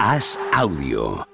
[0.00, 1.26] Haz audio.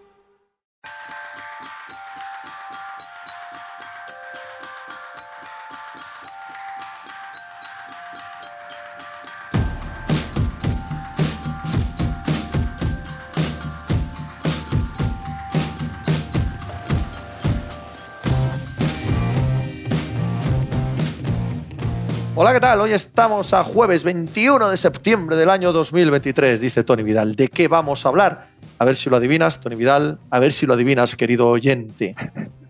[22.36, 22.80] Hola, ¿qué tal?
[22.80, 27.36] Hoy estamos a jueves 21 de septiembre del año 2023, dice Tony Vidal.
[27.36, 28.53] ¿De qué vamos a hablar?
[28.78, 30.18] A ver si lo adivinas, Tony Vidal.
[30.30, 32.14] A ver si lo adivinas, querido oyente.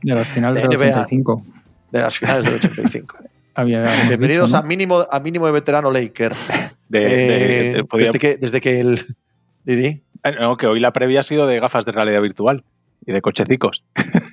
[0.02, 0.86] De las finales del NBA.
[1.04, 1.42] 85.
[1.90, 3.16] De las finales del 85.
[3.56, 6.32] Había, habíamos Bienvenidos dicho, a, mínimo, a mínimo de veterano Laker.
[6.88, 9.00] De, de- Eh, de- podía- desde, que, desde que el.
[9.64, 10.02] Didi.
[10.24, 12.64] Ah, no, que hoy la previa ha sido de gafas de realidad virtual
[13.06, 13.84] y de cochecicos.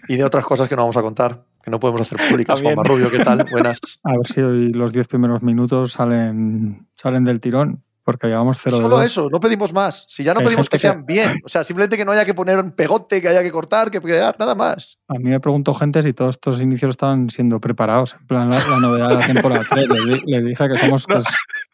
[0.07, 2.55] Y de otras cosas que no vamos a contar, que no podemos hacer públicas.
[2.55, 2.75] También.
[2.75, 3.45] Juanma Rubio, ¿qué tal?
[3.51, 3.79] Buenas.
[4.03, 8.75] A ver si hoy los 10 primeros minutos salen, salen del tirón, porque llevamos 0
[8.75, 9.05] de Solo 2.
[9.05, 10.05] eso, no pedimos más.
[10.09, 11.39] Si ya no pedimos que sean bien.
[11.45, 14.01] O sea, simplemente que no haya que poner un pegote, que haya que cortar, que
[14.01, 14.97] pegar, nada más.
[15.07, 18.15] A mí me preguntó gente si todos estos inicios estaban siendo preparados.
[18.19, 19.87] En plan, la, la novedad de la temporada 3.
[19.89, 21.05] Les, di- les dije que somos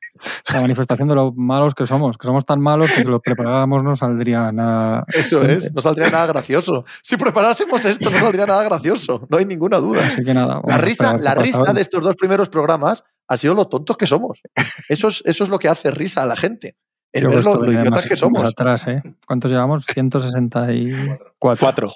[0.54, 3.84] la manifestación de lo malos que somos, que somos tan malos que si lo preparáramos
[3.84, 5.06] no saldría nada.
[5.14, 6.86] Eso es, no saldría nada gracioso.
[7.02, 10.06] Si preparásemos esto, no saldría nada gracioso, no hay ninguna duda.
[10.06, 10.62] Así que nada.
[10.66, 14.42] La risa, la risa de estos dos primeros programas ha sido lo tontos que somos.
[14.90, 16.76] Eso es, eso es lo que hace risa a la gente.
[17.12, 18.44] El ver lo, lo idiotas que somos.
[18.48, 19.02] atrás, ¿eh?
[19.26, 19.86] ¿Cuántos llevamos?
[19.94, 21.36] 164.
[21.40, 21.92] Cuatro.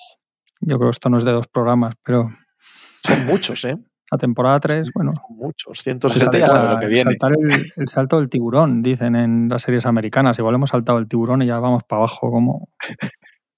[0.62, 2.30] Yo creo que esto no es de dos programas, pero
[3.04, 3.78] Son muchos, ¿eh?
[4.12, 5.82] La temporada 3, bueno, muchos.
[5.82, 6.50] gente ya 160.
[6.50, 7.12] sabe lo que viene.
[7.12, 10.38] Saltar el, el salto del tiburón, dicen en las series americanas.
[10.38, 12.70] Igual hemos saltado el tiburón y ya vamos para abajo como,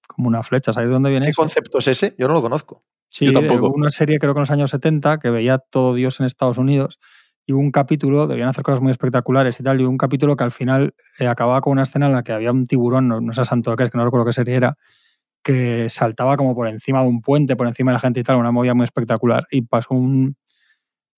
[0.07, 0.71] como una flecha.
[0.71, 1.41] ¿Sabéis de dónde viene ¿Qué eso?
[1.41, 2.15] concepto es ese?
[2.19, 2.83] Yo no lo conozco.
[3.09, 3.69] Sí, Yo tampoco.
[3.69, 6.99] una serie creo que en los años 70 que veía todo Dios en Estados Unidos
[7.45, 10.35] y hubo un capítulo, debían hacer cosas muy espectaculares y tal, y hubo un capítulo
[10.35, 13.19] que al final eh, acababa con una escena en la que había un tiburón, no,
[13.21, 14.77] no sé santo qué es, que no recuerdo qué serie era,
[15.43, 18.37] que saltaba como por encima de un puente, por encima de la gente y tal,
[18.37, 19.45] una movida muy espectacular.
[19.51, 20.37] Y pasó un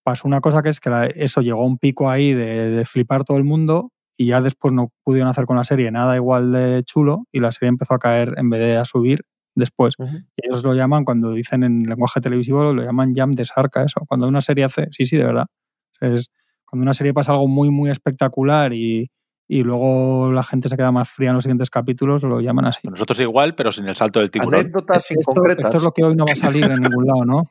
[0.06, 2.86] pasó una cosa que es que la- eso llegó a un pico ahí de, de
[2.86, 6.54] flipar todo el mundo y ya después no pudieron hacer con la serie nada igual
[6.54, 9.24] de chulo y la serie empezó a caer en vez de a subir
[9.56, 9.96] después.
[10.38, 14.02] Y ellos lo llaman, cuando dicen en lenguaje televisivo, lo llaman jam de sarca, eso.
[14.08, 15.48] Cuando una serie hace, sí, sí, de verdad.
[16.02, 16.30] Es,
[16.66, 19.10] cuando una serie pasa algo muy, muy espectacular y,
[19.48, 22.88] y luego la gente se queda más fría en los siguientes capítulos, lo llaman así.
[22.88, 24.62] Nosotros igual, pero sin el salto del tiburón.
[24.62, 25.66] Anécdotas Esto, inconcretas.
[25.66, 27.44] esto es lo que hoy no va a salir en ningún lado, ¿no?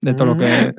[0.00, 0.74] De todo lo que.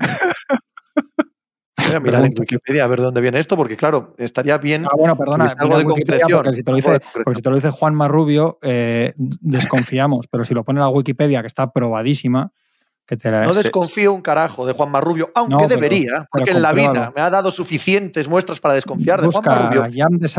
[1.87, 2.33] Voy a mirar en.
[2.39, 4.85] Wikipedia a ver de dónde viene esto, porque claro, estaría bien.
[4.85, 6.43] Ah, bueno, perdona, tuviese algo mira de Wikipedia, concreción.
[6.43, 7.23] porque si te lo algo dice, de concreción.
[7.25, 11.41] porque si te lo dice Juan Marrubio, eh, desconfiamos, pero si lo pone la Wikipedia,
[11.41, 12.51] que está probadísima,
[13.11, 16.51] que te la No desconfío un carajo de Juan Marrubio, aunque No, pero- debería, porque
[16.51, 19.81] en la vida me ha dado suficientes muestras para desconfiar de Juan Marrubio.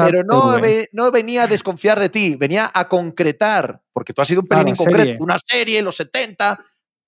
[0.06, 4.28] Pero no, ve- no venía a desconfiar de ti, venía a concretar, porque tú has
[4.28, 4.99] sido un pelín inconcreto.
[5.03, 5.16] serie.
[5.21, 6.65] Una serie en los 70,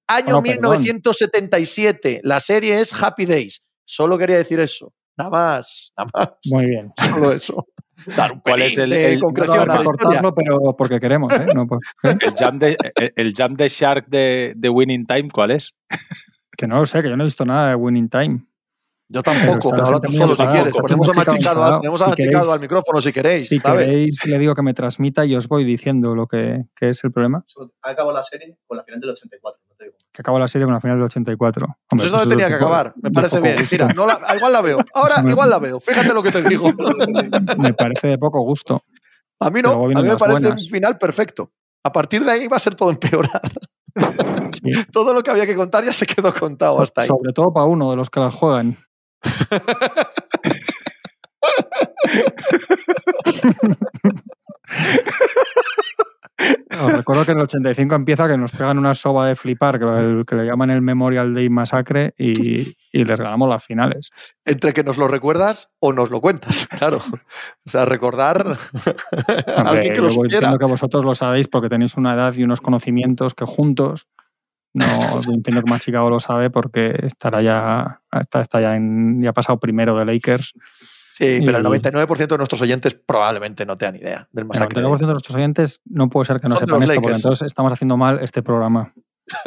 [0.07, 0.43] año perdón.
[0.43, 2.21] 1977.
[2.25, 3.63] La serie es Happy Days.
[3.87, 4.93] Solo quería decir eso.
[5.17, 6.29] Nada más, nada más.
[6.53, 6.93] Muy bien.
[6.99, 7.67] Solo eso.
[8.17, 11.47] Dar un ¿Cuál pelín es el- el- concreción No, cortarlo, pero porque queremos, ¿eh?
[11.55, 11.67] No,
[12.03, 15.75] El jam de, el, el jam de Shark de, de Winning Time, ¿cuál es?
[16.57, 18.45] que no lo sé, que yo no he visto nada de Winning Time.
[19.07, 20.73] Yo tampoco, Pero habla tú solo si quieres.
[20.75, 21.77] Ponemos a Machicado, enfadado.
[21.79, 23.49] ponemos a Si Machicado queréis- al micrófono si queréis.
[23.49, 23.87] Si ¿sabes?
[23.87, 27.13] queréis, le digo que me transmita y os voy diciendo lo que, que es el
[27.13, 27.45] problema.
[27.83, 29.74] acabó la serie con la final del 84, no te digo.
[30.15, 31.67] Que acaba la serie con la final del 84.
[31.67, 32.95] Pues Hombre, es donde eso tenía que acabar.
[33.03, 33.57] Me parece bien.
[33.59, 33.75] gusto.
[33.75, 34.79] Mira, no la- igual la veo.
[34.95, 35.81] Ahora igual la veo.
[35.81, 36.71] Fíjate lo que te digo.
[37.59, 38.85] Me parece de poco gusto.
[39.41, 39.73] A mí no.
[39.73, 40.63] A mí me parece buenas.
[40.63, 41.51] un final perfecto.
[41.83, 43.43] A partir de ahí va a ser todo empeorar.
[44.63, 44.71] Sí.
[44.93, 47.09] Todo lo que había que contar ya se quedó contado hasta ahí.
[47.09, 48.77] Sobre todo para uno de los que las juegan.
[57.25, 60.37] Que en el 85 empieza que nos pegan una soba de flipar, que, lo- que
[60.37, 62.61] le llaman el Memorial Day Massacre, y,
[62.93, 64.11] y les ganamos las finales.
[64.45, 66.69] Entre que nos lo recuerdas o nos lo cuentas.
[66.79, 66.99] Claro.
[67.67, 68.45] O sea, recordar
[69.57, 70.57] a alguien que lo supiera.
[70.59, 74.09] que vosotros lo sabéis porque tenéis una edad y unos conocimientos que juntos,
[74.75, 74.87] no
[75.33, 79.33] entiendo que más Chicago lo sabe porque estará ya, está, está ya, en, ya ha
[79.33, 80.53] pasado primero de Lakers.
[81.17, 84.83] Sí, pero el y- 99% de nuestros oyentes probablemente no tengan idea del El masacre.
[84.83, 87.73] 99% de nuestros oyentes no puede ser que no Son sepan esto, porque entonces estamos
[87.73, 88.93] haciendo mal este programa.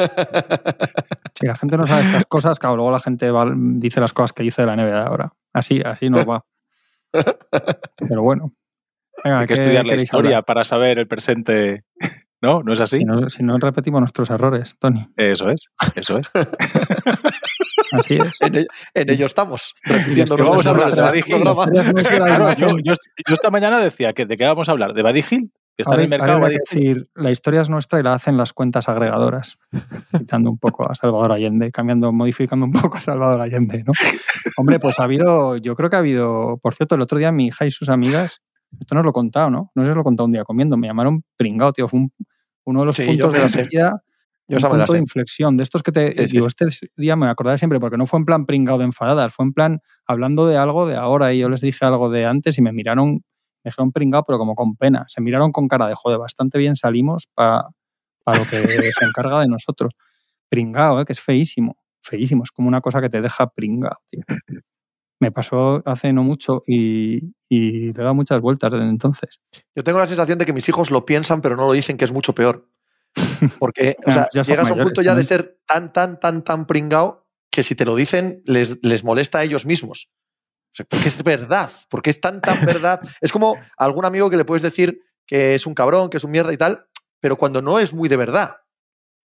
[1.40, 4.34] Si la gente no sabe estas cosas, claro, luego la gente va- dice las cosas
[4.34, 5.34] que dice de la NBA ahora.
[5.54, 6.44] Así, así nos va.
[7.12, 8.54] Pero bueno.
[9.24, 10.46] Venga, Hay que ¿qué estudiar la historia hablar?
[10.46, 11.84] para saber el presente.
[12.42, 12.62] ¿No?
[12.63, 13.00] ¿No es así?
[13.00, 15.08] Si no, si no repetimos nuestros errores, Tony.
[15.18, 16.31] Eso es, eso es.
[17.92, 18.36] Así es.
[18.42, 21.44] En, ello- en ello estamos, repitiendo que vamos a hablar de Buddy este Hill,
[22.18, 22.94] Claro, yo, yo-
[23.28, 25.51] yo esta mañana decía que de qué vamos a hablar, de Buddy Hill.
[25.75, 26.39] que está en el mercado.
[26.48, 29.57] decir, la historia es nuestra y la hacen las cuentas agregadoras,
[30.06, 33.92] citando un poco a Salvador Allende, cambiando, modificando un poco a Salvador Allende, ¿no?
[34.57, 37.48] Hombre, pues ha habido, yo creo que ha habido, por cierto, el otro día mi
[37.48, 38.42] hija y sus amigas,
[38.80, 39.72] esto no os lo he contado, ¿no?
[39.75, 42.12] No os lo he contado un día comiendo, me llamaron pringao, tío, fue un-
[42.66, 43.94] uno de los Sí, puntos de la sequía,
[44.48, 46.66] Yo un me punto de inflexión, de estos que te digo, este
[46.96, 49.80] día me acordaré siempre, porque no fue en plan pringao de enfadadas, fue en plan
[50.06, 53.16] hablando de algo de ahora y yo les dije algo de antes y me miraron,
[53.64, 56.78] me dijeron pringao, pero como con pena, se miraron con cara de joder, bastante bien
[56.78, 57.68] salimos para
[58.26, 58.62] lo que
[59.00, 59.94] se encarga de nosotros.
[60.50, 61.06] Pringao, ¿eh?
[61.06, 64.24] que es feísimo, feísimo, es como una cosa que te deja pringao, tío.
[65.20, 69.40] Me pasó hace no mucho y, y le he dado muchas vueltas desde entonces.
[69.76, 72.06] Yo tengo la sensación de que mis hijos lo piensan, pero no lo dicen, que
[72.06, 72.70] es mucho peor.
[73.60, 76.66] Porque o sea, ya llegas a un punto ya de ser tan, tan, tan, tan
[76.66, 80.12] pringao que si te lo dicen les, les molesta a ellos mismos.
[80.69, 83.00] O sea, porque es verdad, porque es tan, tan verdad.
[83.22, 86.24] Es como a algún amigo que le puedes decir que es un cabrón, que es
[86.24, 86.86] un mierda y tal,
[87.19, 88.57] pero cuando no es muy de verdad.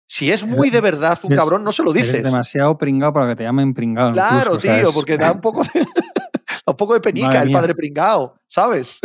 [0.09, 2.23] Si es muy de verdad un cabrón, no se lo Eres dices.
[2.23, 4.13] demasiado pringao para que te llamen pringao.
[4.13, 5.71] Claro, incluso, tío, porque da un poco de,
[6.67, 7.59] un poco de penica Madre el mía.
[7.59, 9.01] padre pringao, ¿sabes?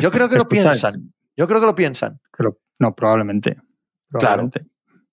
[0.00, 1.12] Yo creo que lo piensan.
[1.36, 2.20] Yo creo que lo piensan.
[2.36, 3.56] que lo- no, probablemente.
[4.10, 4.66] probablemente.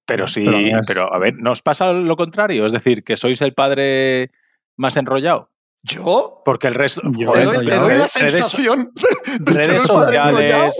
[0.06, 2.66] Pero sí, Pero es- pero a ver, ¿nos pasa lo contrario?
[2.66, 4.32] Es decir, que sois el padre
[4.76, 5.52] más enrollado.
[5.84, 6.42] ¿Yo?
[6.44, 7.02] Porque el resto.
[7.06, 8.92] Yo Te joder, doy, te enrollado, doy la redes- redes- sensación
[9.40, 10.74] de ser redes sociales,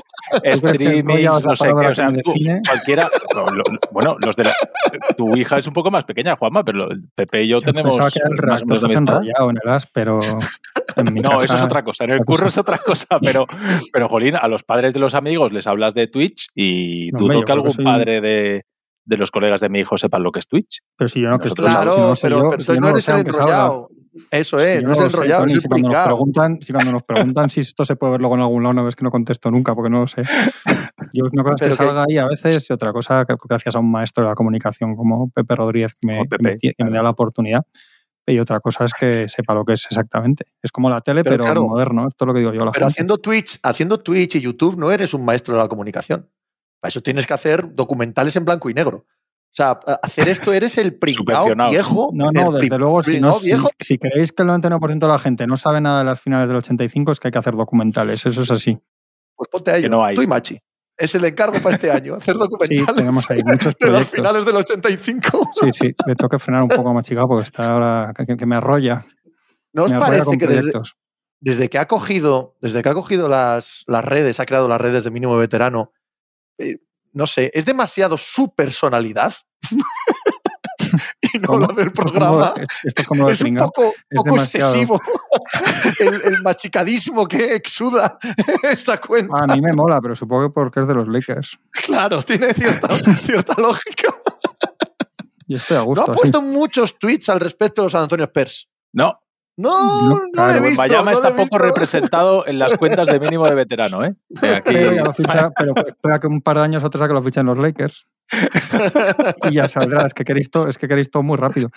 [0.56, 1.88] streamings, no sé qué.
[1.88, 2.34] O sea, tú,
[2.68, 3.10] cualquiera.
[3.34, 4.54] no, lo- bueno, los de la,
[5.16, 8.12] tu hija es un poco más pequeña, Juanma, pero Pepe y yo, Yo tenemos pensaba
[8.12, 10.20] que era el más enrollado en el as, pero
[10.98, 12.04] en mi No, casa- eso es otra cosa.
[12.04, 13.46] En el curro es otra cosa, pero,
[13.94, 17.32] pero Jolín, a los padres de los amigos les hablas de Twitch y No, dudo
[17.36, 18.64] hombre, que algún soy padre de,
[19.06, 20.80] de los colegas de mi hijo sepan lo que es Twitch.
[20.98, 23.08] Pero si yo no que estoy Claro, no pero, yo, pero si no lo eres
[23.08, 23.90] el enrollado.
[24.32, 26.62] Eso es, yo no es el sé, enrollado, Tony, es el si cuando nos preguntan,
[26.62, 28.96] si cuando nos preguntan si esto se puede ver luego en algún lado, no ves
[28.96, 30.22] que no contesto nunca, porque no lo sé.
[31.14, 33.36] Yo una cosa es Pero que que- salga ahí a veces y otra cosa que
[33.48, 36.50] gracias a un maestro de la comunicación como Pepe Rodríguez que me, Como que me
[36.52, 37.64] Pepe, tie- que me da la oportunidad.
[38.28, 40.46] Y otra cosa es que sepa lo que es exactamente.
[40.62, 41.64] Es como la tele, Pero pero, claro.
[41.68, 42.08] moderno.
[42.08, 42.94] Esto es lo que digo yo a la Pero gente.
[42.94, 46.30] haciendo Twitch, haciendo Twitch y YouTube no eres un maestro de la comunicación.
[46.80, 49.06] Para eso tienes que hacer documentales en blanco y negro.
[49.52, 52.12] O sea, hacer esto eres el pringao viejo.
[52.14, 53.40] No, no, desde luego, si, no,
[53.80, 56.58] si, creéis que el 99% de la gente no sabe nada de las finales del
[56.58, 58.26] 85, es que hay que hacer documentales.
[58.26, 58.78] Eso es así.
[59.36, 59.90] Pues ponte a ello.
[59.90, 60.16] no hay.
[60.16, 60.60] Tú y Machi.
[60.98, 64.10] Es el encargo para este año, hacer Sí, documentales tenemos ahí muchos de las proyectos.
[64.10, 65.50] finales del 85.
[65.62, 68.46] Sí, sí, le tengo que frenar un poco a Machicao porque está ahora que, que
[68.46, 69.06] me arrolla.
[69.74, 70.98] ¿No os me parece que desde, proyectos.
[71.40, 75.06] desde que ha cogido, desde que ha cogido las, las redes, ha creado las redes
[75.06, 75.94] de mínimo veterano,
[76.58, 76.80] eh,
[77.14, 79.34] no sé, es demasiado su personalidad
[81.34, 81.60] y no ¿Cómo?
[81.60, 82.54] la del Esto es como- programa.
[82.84, 85.02] Esto es como lo de Es un poco, Es excesivo
[86.00, 88.18] el, el machicadismo que exuda
[88.64, 89.38] esa cuenta.
[89.44, 91.60] A mí me mola, pero supongo que porque es de los Lakers.
[91.72, 94.14] Claro, tiene cierta, cierta lógica.
[95.48, 96.02] Yo estoy a No gusto.
[96.02, 96.20] ha así.
[96.22, 98.70] puesto muchos tweets al respecto de los San Antonio Spurs.
[98.94, 99.20] No,
[99.62, 100.82] No, No, no, claro, lo he visto.
[100.82, 101.58] Miami no está poco visto.
[101.58, 104.16] representado en las cuentas de mínimo de veterano, ¿eh?
[104.42, 107.58] Aquí- Pero, espera que un par de años o tres a que lo fichen los
[107.58, 108.08] Lakers.
[109.50, 110.06] y ya saldrá.
[110.06, 111.70] Es que queréis todo, es que queréis todo muy rápido.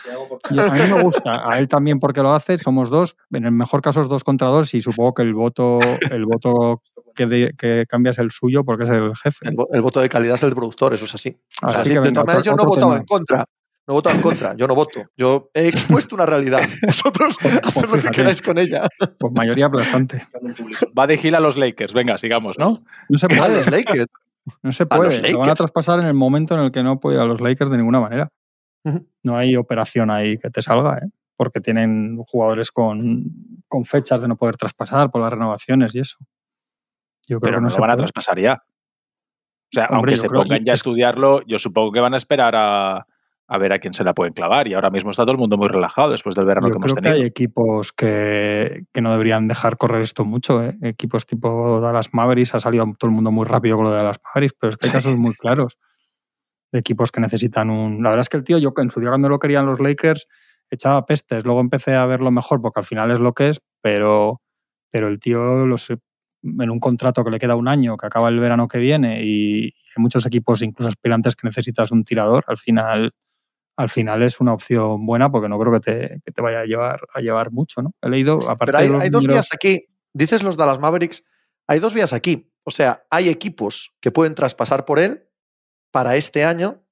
[0.51, 2.59] Yo- a mí me gusta, a él también porque lo hace.
[2.59, 5.79] Somos dos, en el mejor caso es dos contra dos y supongo que el voto,
[6.11, 6.83] el voto
[7.15, 9.49] que, de- que cambia es el suyo porque es el jefe.
[9.49, 11.37] El, vo- el voto de calidad es el productor, eso es así.
[11.63, 13.01] O sea, de todas maneras, yo no he otro votado tema.
[13.01, 13.45] en contra.
[13.87, 14.55] No he votado en contra.
[14.57, 15.03] Yo no voto.
[15.17, 16.61] Yo he expuesto una realidad.
[16.87, 18.17] Vosotros haced lo que fíjate.
[18.17, 18.87] queráis con ella.
[19.19, 20.27] Pues mayoría aplastante.
[20.97, 21.93] va de gira a los Lakers.
[21.93, 22.85] Venga, sigamos, ¿no?
[23.09, 23.57] No se A puede.
[23.57, 24.07] los Lakers.
[24.63, 25.33] No se puede.
[25.33, 27.41] Lo van a traspasar en el momento en el que no puede ir a los
[27.41, 28.29] Lakers de ninguna manera.
[29.23, 31.09] No hay operación ahí que te salga, ¿eh?
[31.37, 33.25] porque tienen jugadores con,
[33.69, 36.19] con fechas de no poder traspasar por las renovaciones y eso.
[37.29, 38.55] Yo creo Pero que no no lo se van a traspasar ya.
[38.65, 42.55] O sea, Hombre, aunque se pongan ya a estudiarlo, yo supongo que van a esperar
[42.57, 43.07] a,
[43.53, 44.67] a ver a quién se la pueden clavar.
[44.67, 46.93] Y ahora mismo está todo el mundo muy relajado después del verano Yo que hemos
[46.93, 47.21] creo que tenido.
[47.21, 50.63] hay equipos que, que no deberían dejar correr esto mucho.
[50.65, 50.79] ¿eh?
[50.81, 54.21] Equipos tipo Dallas Mavericks, ha salido todo el mundo muy rápido con lo de Dallas
[54.25, 55.79] Mavericks, pero es que hay casos muy claros
[56.73, 58.03] de equipos que necesitan un...
[58.03, 60.27] La verdad es que el tío, yo en su día cuando lo querían los Lakers,
[60.71, 61.45] echaba pestes.
[61.45, 64.41] Luego empecé a verlo mejor porque al final es lo que es, pero,
[64.91, 68.41] pero el tío los, en un contrato que le queda un año, que acaba el
[68.41, 73.13] verano que viene, y hay muchos equipos, incluso aspirantes, que necesitas un tirador, al final
[73.77, 76.65] al final es una opción buena porque no creo que te, que te vaya a
[76.67, 77.95] llevar, a llevar mucho, ¿no?
[78.03, 79.87] He leído, aparte Pero hay, de los hay dos números- vías aquí.
[80.15, 81.25] Dices los Dallas Mavericks.
[81.67, 82.53] Hay dos vías aquí.
[82.65, 85.29] O sea, hay equipos que pueden traspasar por él
[85.91, 86.85] para este año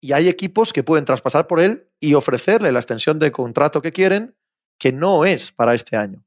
[0.00, 3.92] y hay equipos que pueden traspasar por él y ofrecerle la extensión de contrato que
[3.92, 4.36] quieren
[4.78, 6.24] que no es para este año.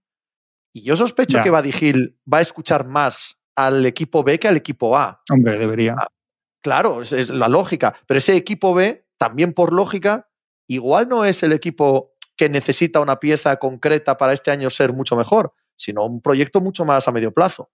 [0.73, 1.43] Y yo sospecho Ya.
[1.43, 5.21] que Hill va a escuchar más al equipo B que al equipo A.
[5.29, 5.95] Hombre, debería.
[5.97, 6.07] Ah,
[6.63, 7.95] Claro, es, es la lógica.
[8.07, 10.29] Pero ese equipo B, también por lógica,
[10.67, 15.15] igual no es el equipo que necesita una pieza concreta para este año ser mucho
[15.15, 17.71] mejor, sino un proyecto mucho más a medio plazo.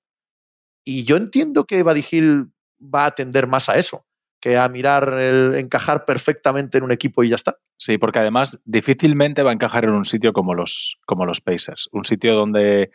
[0.86, 4.06] Y yo entiendo que Hill va a atender más a eso,
[4.40, 7.60] que a mirar el encajar perfectamente en un equipo y ya está.
[7.78, 11.90] Sí, porque además difícilmente va a encajar en un sitio como los, como los Pacers.
[11.92, 12.92] Un sitio donde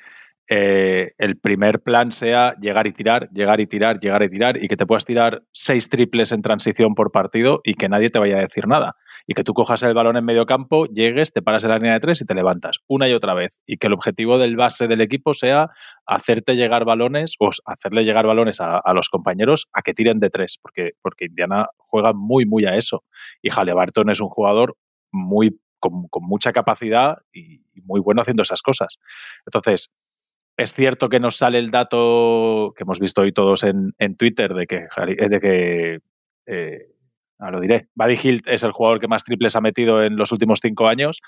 [0.50, 4.66] eh, el primer plan sea llegar y tirar, llegar y tirar, llegar y tirar, y
[4.66, 8.38] que te puedas tirar seis triples en transición por partido y que nadie te vaya
[8.38, 8.96] a decir nada.
[9.26, 11.92] Y que tú cojas el balón en medio campo, llegues, te paras en la línea
[11.92, 13.60] de tres y te levantas una y otra vez.
[13.66, 15.68] Y que el objetivo del base del equipo sea
[16.06, 20.58] hacerte llegar balones o hacerle llegar balones a, los compañeros a que tiren de tres,
[20.62, 23.04] porque, porque Indiana juega muy, muy a eso.
[23.42, 24.78] Y Halliburton es un jugador
[25.12, 28.98] muy con, con mucha capacidad y muy bueno haciendo esas cosas.
[29.46, 29.92] Entonces,
[30.58, 34.52] es cierto que nos sale el dato que hemos visto hoy todos en, en Twitter
[34.52, 34.86] de que,
[35.30, 35.98] de que
[36.46, 36.88] eh,
[37.38, 40.58] lo diré, Buddy Hilt es el jugador que más triples ha metido en los últimos
[40.60, 41.20] cinco años,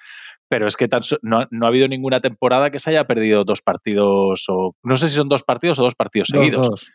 [0.49, 3.63] pero es que tan, no, no, ha habido ninguna temporada que se haya perdido dos
[3.63, 6.69] partidos o no sé si son dos partidos o dos partidos Dos, seguidos.
[6.69, 6.93] dos.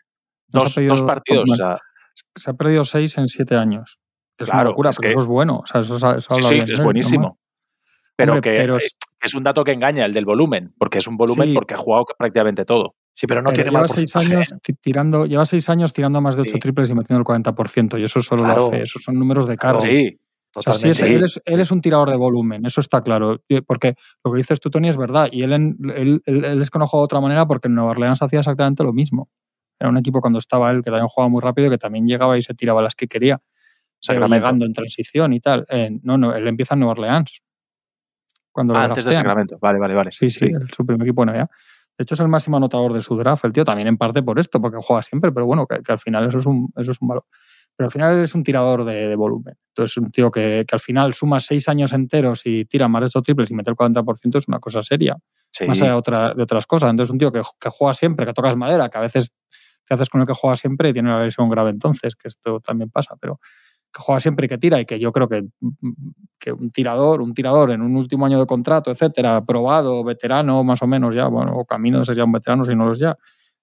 [0.48, 1.50] Dos, dos partidos.
[1.50, 1.78] o sea,
[2.36, 3.98] Se ha perdido seis en siete años.
[4.36, 5.60] Que es Claro, una locura, es pero que- eso es bueno.
[5.62, 7.38] O sea, eso, eso sí, es buenísimo.
[8.16, 8.80] Pero Hombre, que pero eh,
[9.22, 11.54] es un dato que engaña el del volumen, porque es un volumen Sí.
[11.54, 12.94] porque ha jugado prácticamente todo.
[13.14, 14.34] Sí, pero no Pero tiene mal lleva seis porcentaje.
[14.52, 16.60] años ti- tirando, lleva seis años tirando más de ocho Sí.
[16.60, 17.98] triples y metiendo el 40%.
[17.98, 18.60] Y eso solo Claro.
[18.62, 18.82] lo hace.
[18.82, 19.78] Esos son números de carro.
[19.78, 19.94] Claro.
[19.94, 20.18] Sí,
[20.58, 21.02] O sea, sí Totalmente.
[21.02, 21.14] es- Sí.
[21.14, 23.42] él, es, él es un tirador de volumen, eso está claro.
[23.46, 23.92] Y- Porque
[24.24, 25.28] lo que dices tú, Tony, es verdad.
[25.30, 27.74] Y él, en- él, él- él es que no juega de otra manera porque en
[27.74, 29.28] Nueva Orleans hacía exactamente lo mismo.
[29.78, 32.42] Era un equipo cuando estaba él que también jugaba muy rápido, que también llegaba y
[32.42, 33.38] se tiraba las que quería,
[34.08, 35.66] llegando en transición y tal.
[35.68, 37.42] Eh, no, no, él empieza en Nueva Orleans.
[38.56, 39.12] Cuando Ah, antes de.
[39.12, 39.58] Sacramento.
[39.60, 40.10] Vale, vale, vale.
[40.12, 41.50] Sí, sí, el- su primer equipo de NBA.
[41.98, 44.38] De hecho, es el máximo anotador de su draft, el tío, también en parte por
[44.38, 46.98] esto, porque juega siempre, pero bueno, que, que al final eso es, un, eso es
[47.02, 47.24] un valor.
[47.76, 49.54] Pero al final es un tirador de, de volumen.
[49.68, 53.06] Entonces, un tío que, que al final suma seis años enteros y tira más de
[53.08, 55.16] ocho triples y mete el 40% es una cosa seria,
[55.50, 55.66] Sí.
[55.66, 56.90] más allá de, otra- de otras cosas.
[56.90, 59.32] Entonces, un tío que, que juega siempre, que tocas madera, que a veces
[59.86, 62.60] te haces con el que juega siempre y tiene una versión grave entonces, que esto
[62.60, 63.38] también pasa, pero
[63.92, 65.44] que juega siempre y que tira y que yo creo que,
[66.38, 70.82] que un tirador, un tirador en un último año de contrato, etcétera, probado, veterano más
[70.82, 72.98] o menos ya, bueno, o camino de ser ya un veterano si no lo es
[72.98, 73.16] ya.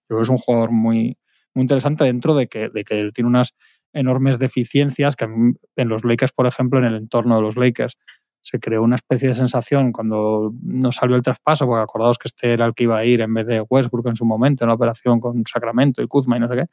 [0.10, 1.18] Yo creo es un jugador muy,
[1.54, 3.54] muy interesante dentro de que, de que él tiene unas
[3.94, 7.98] enormes deficiencias que en los Lakers, por ejemplo, en el entorno de los Lakers,
[8.42, 12.52] se creó una especie de sensación cuando no salió el traspaso, porque acordaos que este
[12.52, 14.74] era el que iba a ir en vez de Westbrook en su momento, en la
[14.74, 16.66] operación con Sacramento y Kuzma y no sé qué.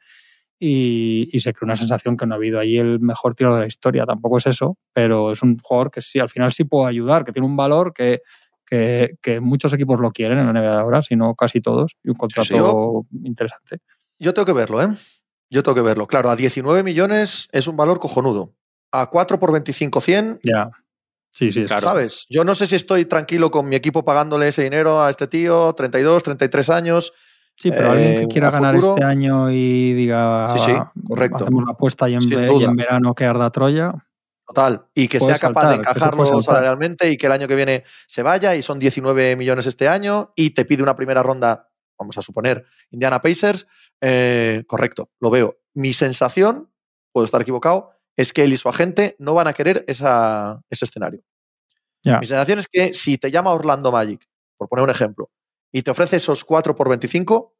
[0.63, 3.61] Y, y se creó una sensación que no ha habido ahí el mejor tiro de
[3.61, 4.05] la historia.
[4.05, 7.31] Tampoco es eso, pero es un jugador que sí, al final sí puede ayudar, que
[7.31, 8.21] tiene un valor que,
[8.63, 11.97] que, que muchos equipos lo quieren en la NBA de ahora, si no casi todos,
[12.03, 12.53] y un contrato sí.
[12.55, 13.79] Yo- interesante.
[14.19, 14.89] Yo tengo que verlo, ¿eh?
[15.49, 16.05] Yo tengo que verlo.
[16.05, 18.53] Claro, a 19 millones es un valor cojonudo.
[18.91, 20.69] A 4 por 25, 100, Ya.
[21.31, 21.87] Sí, sí, es- Claro.
[21.87, 22.27] ¿sabes?
[22.29, 25.73] Yo no sé si estoy tranquilo con mi equipo pagándole ese dinero a este tío,
[25.73, 27.13] 32, 33 años.
[27.61, 30.91] Sí, pero alguien que Eh, quiera ganar futuro- este año y diga, Sí, sí, "Ah,
[31.07, 31.43] correcto.
[31.43, 33.93] hacemos la apuesta y en, y verano que arda Troya,
[34.47, 34.85] Total.
[34.93, 38.21] Y que sea capaz saltar, de encajarlo salarialmente y que el año que viene se
[38.21, 42.21] vaya y son 19 millones este año y te pide una primera ronda, vamos a
[42.21, 43.65] suponer, Indiana Pacers.
[44.01, 45.59] eh, correcto, lo veo.
[45.75, 46.69] Mi sensación,
[47.13, 50.83] puedo estar equivocado, es que él y su agente no van a querer esa, ese
[50.85, 51.21] escenario.
[52.19, 54.27] Mi sensación es que si te llama Orlando Magic,
[54.57, 55.29] por poner un ejemplo,
[55.71, 57.55] y te ofrece esos 4 por 25,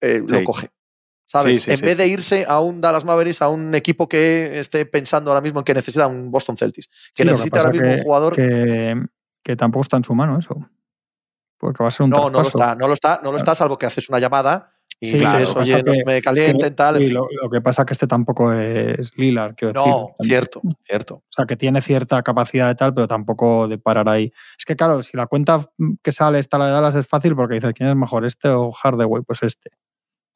[0.00, 0.70] eh, lo coge.
[1.26, 1.62] ¿Sabes?
[1.62, 4.84] Sí, sí, en vez de irse a un Dallas Mavericks, a un equipo que esté
[4.84, 8.02] pensando ahora mismo en que necesita un Boston Celtics, que necesita ahora mismo que- un
[8.02, 8.36] jugador.
[8.36, 9.02] que,
[9.42, 10.56] que tampoco está en su mano eso.
[11.56, 13.54] Porque va a ser un no, no lo está, no lo está, no lo está,
[13.54, 16.58] salvo que haces una llamada y Sí, claro, oye, pasa no que- se me calienten,
[16.60, 17.14] Que- tal, en y fin.
[17.14, 19.92] lo, lo que pasa es que este tampoco es Lillard, quiero decir.
[19.92, 21.14] No, cierto, cierto.
[21.16, 24.32] O sea, que tiene cierta capacidad de tal, pero tampoco de parar ahí.
[24.58, 25.66] Es que, claro, si la cuenta
[26.02, 28.70] que sale está la de Dallas es fácil porque dices, ¿quién es mejor, este o
[28.72, 29.22] Hardaway?
[29.26, 29.70] Pues este.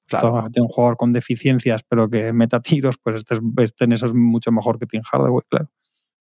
[0.08, 0.48] Claro.
[0.52, 4.06] Tiene un jugador con deficiencias, pero que meta tiros, pues este, es- este en eso
[4.06, 5.68] es mucho mejor que Tim Hardaway, claro.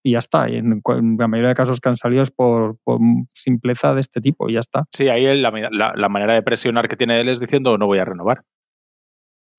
[0.07, 0.47] Y ya está.
[0.47, 0.83] Y en,
[1.17, 2.99] la mayoría de casos que han salido es por, por
[3.33, 4.83] simpleza de este tipo, y ya está.
[4.93, 7.87] Sí, ahí él, la, la- la manera de presionar que tiene él es diciendo no
[7.87, 8.43] voy a renovar.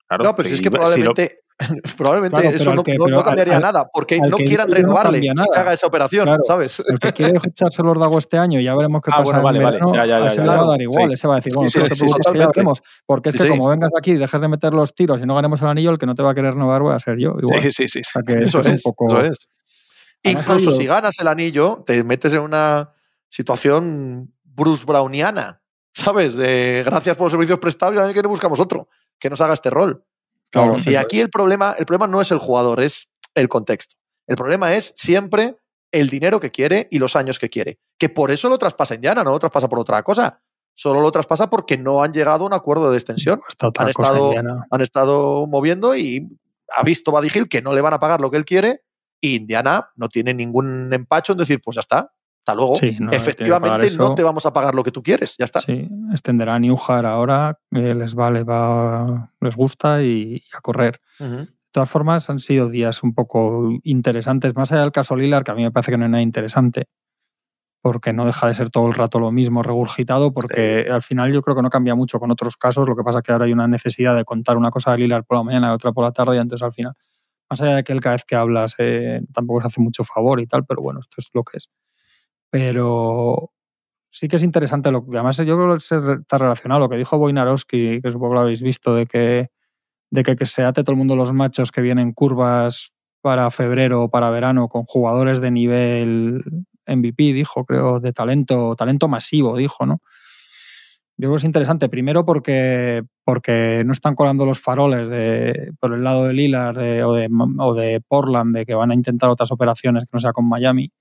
[0.07, 1.39] Claro, No, pero si es que y- si lo- probablemente,
[1.97, 5.19] probablemente Claro, eso no, que- no- no cambiaría al- nada, porque no quieran no renovarle
[5.35, 5.47] nada.
[5.51, 6.43] que haga esa operación, Claro.
[6.47, 6.81] ¿sabes?
[6.87, 9.43] El que quiere echarse los dagos este año, ya veremos qué Ah, pasa bueno, en
[9.43, 9.75] vale, vale.
[9.79, 11.13] verano, Ya, ya, a ya, ese ya, le va a dar igual, Sí.
[11.15, 12.59] ese va a decir, bueno, Sí, tú sí, no te sí, preocupes, que ya totalmente.
[12.59, 13.49] veremos, porque es que sí.
[13.49, 15.97] como vengas aquí y dejes de meter los tiros y no ganemos el anillo, el
[15.97, 17.35] que no te va a querer renovar voy a ser yo.
[17.41, 17.61] Igual.
[17.63, 17.99] Sí, sí, sí.
[17.99, 18.09] O sí.
[18.13, 19.07] sea que Eso eso es es, un poco...
[19.19, 19.49] eso es.
[20.23, 22.93] Además, ha Incluso si ganas el anillo, te metes en una
[23.29, 25.61] situación Bruce Browniana,
[25.93, 26.35] ¿sabes?
[26.35, 28.89] De gracias por los servicios prestados y el año que viene buscamos otro.
[29.19, 30.03] que nos haga este rol.
[30.51, 33.95] Claro, y eso aquí el problema, el problema no es el jugador, es el contexto.
[34.27, 35.57] El problema es siempre
[35.91, 37.79] el dinero que quiere y los años que quiere.
[37.97, 40.41] Que por eso lo traspasa en Llana, no lo traspasa por otra cosa.
[40.73, 43.41] Solo lo traspasa porque no han llegado a un acuerdo de extensión.
[43.79, 44.33] Han estado-.
[44.69, 46.27] Han estado moviendo y
[46.75, 48.83] ha visto Hill que no le van a pagar lo que él quiere
[49.21, 52.77] y Indiana no tiene ningún empacho en decir, pues ya está, hasta luego.
[52.77, 55.59] Sí, no, Efectivamente, no te vamos a pagar lo que tú quieres, ya está.
[55.59, 60.61] Sí, extenderá a Newhar ahora, eh, les va, les va, les gusta y, y a
[60.61, 61.01] correr.
[61.19, 61.35] Ujú.
[61.37, 65.51] De todas formas, han sido días un poco interesantes, más allá del caso Lilar, que
[65.51, 66.87] a mí me parece que no es nada interesante,
[67.81, 71.41] porque no deja de ser todo el rato lo mismo regurgitado, porque al final yo
[71.41, 73.53] creo que no cambia mucho con otros casos, lo que pasa es que ahora hay
[73.53, 76.11] una necesidad de contar una cosa de Lilar por la mañana y otra por la
[76.11, 76.93] tarde, y entonces al final,
[77.49, 80.39] más allá de que él cada vez que hablas eh, tampoco se hace mucho favor
[80.41, 81.69] y tal, pero bueno, esto es lo que es.
[82.49, 83.51] Pero
[84.09, 87.17] sí que es interesante lo que además yo creo que está relacionado lo que dijo
[87.17, 89.49] Boinarowski, que supongo que lo habéis visto, de que
[90.09, 94.09] de que se ate todo el mundo los machos que vienen curvas para febrero o
[94.09, 96.43] para verano con jugadores de nivel
[96.87, 100.01] MVP, dijo, creo, de talento, talento masivo, dijo, ¿no?
[101.19, 105.93] Yo creo que es interesante, primero porque, porque no están colando los faroles de, por
[105.93, 107.27] el lado de Lillard de- o, de,
[107.59, 110.91] o de Portland de que van a intentar otras operaciones que no sea con Miami.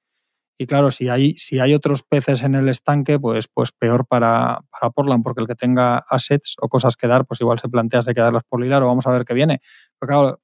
[0.59, 4.61] Y claro, si hay, si hay otros peces en el estanque, pues, pues peor para,
[4.71, 8.03] para Portland, porque el que tenga assets o cosas que dar, pues igual se plantea
[8.03, 9.61] si hay que darlas por Lilar o vamos a ver qué viene.
[10.01, 10.41] Pero claro,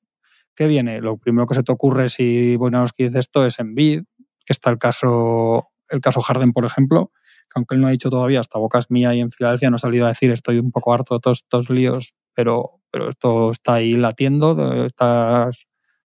[0.56, 1.00] ¿qué viene?
[1.00, 4.04] Lo primero que se te ocurre si Bojanowski dice esto es Envid,
[4.46, 7.12] que está el caso, el caso Harden, por ejemplo,
[7.52, 9.78] que aunque él no ha dicho todavía, hasta bocas mía y en Filadelfia no ha
[9.78, 13.74] salido a decir estoy un poco harto de todos estos líos, pero, pero esto está
[13.74, 15.50] ahí latiendo, está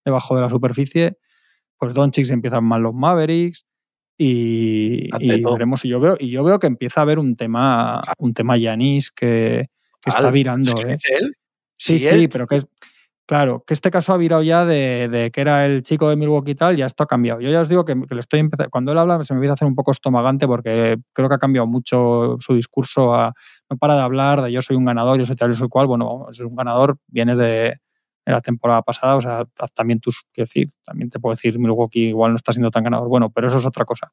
[0.04, 1.18] debajo de la superficie.
[1.76, 3.66] Pues Doncic empiezan mal los Mavericks
[4.16, 5.10] y,
[5.52, 5.84] veremos.
[5.84, 9.10] Y yo veo, y yo veo que empieza a haber un tema, un tema Yanis
[9.10, 9.66] que,
[10.00, 10.72] que está virando.
[10.86, 10.96] ¿eh?
[11.20, 11.36] él,
[11.76, 12.66] Sí, sí, él- pero que es.
[13.28, 16.50] Claro, que este caso ha virado ya de, de que era el chico de Milwaukee
[16.50, 17.40] y tal, ya esto ha cambiado.
[17.40, 18.68] Yo ya os digo que, que estoy empezando.
[18.70, 21.38] Cuando él habla se me empieza a hacer un poco estomagante porque creo que ha
[21.38, 23.14] cambiado mucho su discurso.
[23.14, 23.32] A,
[23.70, 25.86] no para de hablar de yo soy un ganador, yo soy tal y soy cual.
[25.86, 27.44] Bueno, es un ganador, vienes de,
[28.26, 30.00] de la temporada pasada, o sea, también.
[30.00, 33.08] Quiero decir, también te puedo decir Milwaukee igual no está siendo tan ganador.
[33.08, 34.10] Bueno, pero eso es otra cosa.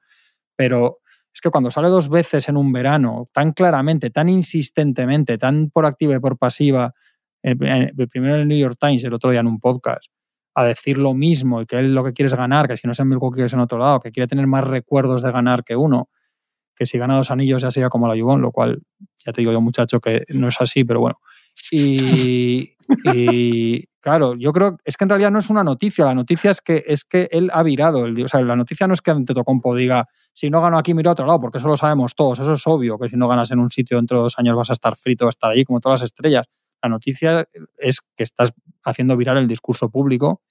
[0.55, 0.99] Pero
[1.33, 5.85] es que cuando sale dos veces en un verano, tan claramente, tan insistentemente, tan por
[5.85, 6.93] activa y por pasiva,
[7.43, 7.57] el,
[7.97, 10.11] el primero en el New York Times, el otro día en un podcast,
[10.53, 12.93] a decir lo mismo y que él lo que quiere es ganar, que si no
[12.93, 15.75] es en Milwaukee es en otro lado, que quiere tener más recuerdos de ganar que
[15.75, 16.09] uno,
[16.75, 18.81] que si gana dos anillos ya sería como la Yubón, lo cual
[19.23, 21.19] ya te digo yo, muchacho, que no es así, pero bueno.
[21.71, 22.75] Y,
[23.13, 26.61] y, claro, yo creo es que en realidad no es una noticia, la noticia es
[26.61, 29.75] que es que él ha virado, el, o sea, la noticia no es que Antetokounmpo
[29.75, 32.53] diga si no gano aquí miro a otro lado, porque eso lo sabemos todos, eso
[32.53, 34.73] es obvio, que si no ganas en un sitio dentro de dos años vas a
[34.73, 36.47] estar frito, vas a estar ahí como todas las estrellas.
[36.81, 40.41] La noticia es que estás haciendo virar el discurso público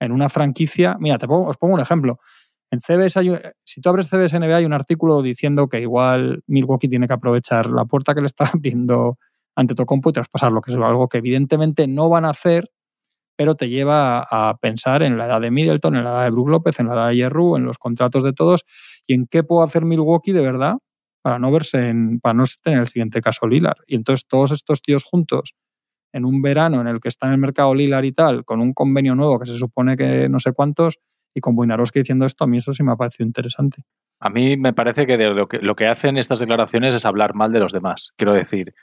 [0.00, 0.96] en una franquicia.
[1.00, 2.20] Mira, te pongo, os pongo un ejemplo.
[2.70, 3.32] En CBS, hay,
[3.64, 7.70] si tú abres CBS NBA, hay un artículo diciendo que igual Milwaukee tiene que aprovechar
[7.70, 9.18] la puerta que le está abriendo
[9.56, 12.70] ante Tocompo y traspasarlo, que es algo que evidentemente no van a hacer,
[13.36, 16.48] pero te lleva a, pensar en la edad de Middleton, en la edad de Brook
[16.48, 18.64] López, en la edad de Jerru, en los contratos de todos
[19.06, 20.76] y en qué puede hacer Milwaukee de verdad
[21.22, 23.76] para no verse en, para no tener el siguiente caso Lilar.
[23.86, 25.54] Y entonces todos estos tíos juntos
[26.12, 28.72] en un verano en el que está en el mercado Lilar y tal, con un
[28.72, 30.98] convenio nuevo que se supone que no sé cuántos,
[31.34, 33.82] y con Wojnarowski diciendo esto, a mí eso sí me ha parecido interesante.
[34.20, 37.34] A mí me parece que, de lo, que lo que hacen estas declaraciones es hablar
[37.34, 38.10] mal de los demás.
[38.16, 38.74] Quiero decir,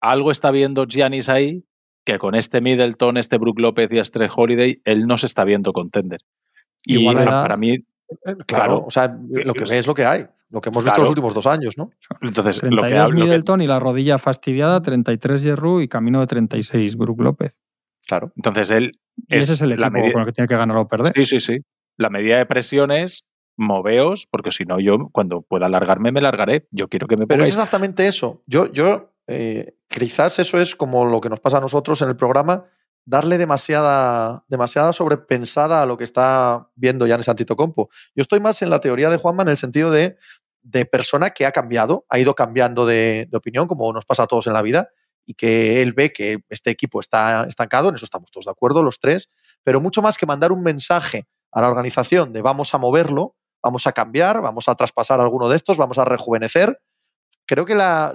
[0.00, 1.64] algo está viendo Giannis ahí
[2.04, 5.72] que con este Middleton, este Brook López y este Holiday, él no se está viendo
[5.72, 6.20] contender.
[6.84, 7.42] Y Igual para, edad.
[7.42, 7.78] para mí,
[8.24, 8.84] Claro, Claro.
[8.86, 11.02] o sea, lo que ve es lo que hay, lo que hemos visto Claro.
[11.02, 11.90] los últimos dos años, ¿no?
[12.20, 13.14] entonces, lo que 32 hablo.
[13.14, 17.60] lo que- Middleton y la rodilla fastidiada, 33 Jerru y camino de 36 Brook López.
[18.06, 18.32] Claro.
[18.36, 18.92] entonces, él
[19.28, 21.12] Y ese es el la equipo medida- con el que tiene que ganar o perder.
[21.14, 21.58] Sí, sí, sí.
[21.96, 26.66] La medida de presión es moveos, porque si no, yo cuando pueda largarme, me largaré.
[26.70, 27.54] Yo quiero que me Pero es pongáis.
[27.54, 28.42] exactamente eso.
[28.46, 32.16] Yo, yo eh, quizás eso es como lo que nos pasa a nosotros en el
[32.16, 32.64] programa,
[33.04, 37.88] darle demasiada, demasiada sobrepensada a lo que está viendo Giannis Antetokounmpo.
[38.16, 40.16] Yo estoy más en la teoría de Juanma en el sentido de,
[40.62, 44.46] de persona que ha cambiado, ha ido cambiando de, opinión, como nos pasa a todos
[44.46, 44.88] en la vida,
[45.24, 48.82] y que él ve que este equipo está estancado, en eso estamos todos de acuerdo,
[48.82, 49.30] los tres,
[49.62, 53.86] pero mucho más que mandar un mensaje a la organización de vamos a moverlo, vamos
[53.86, 56.80] a cambiar, vamos a traspasar alguno de estos, vamos a rejuvenecer.
[57.46, 58.14] Creo que la,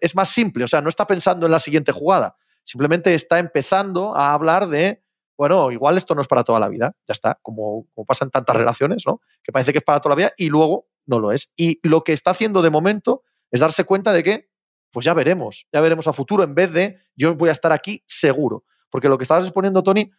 [0.00, 4.14] es más simple, o sea, no está pensando en la siguiente jugada, simplemente está empezando
[4.14, 5.03] a hablar de,
[5.36, 8.30] bueno, igual esto no es para toda la vida, ya está, como, como pasa en
[8.30, 9.20] tantas relaciones, ¿no?
[9.42, 11.52] Que parece que es para toda la vida y luego no lo es.
[11.56, 14.50] Y lo que está haciendo de momento es darse cuenta de que
[14.90, 18.04] pues ya veremos, ya veremos a futuro en vez de yo voy a estar aquí
[18.06, 18.64] seguro.
[18.90, 20.12] Porque lo que estabas exponiendo, Tony,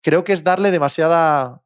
[0.00, 1.62] creo que es darle demasiada,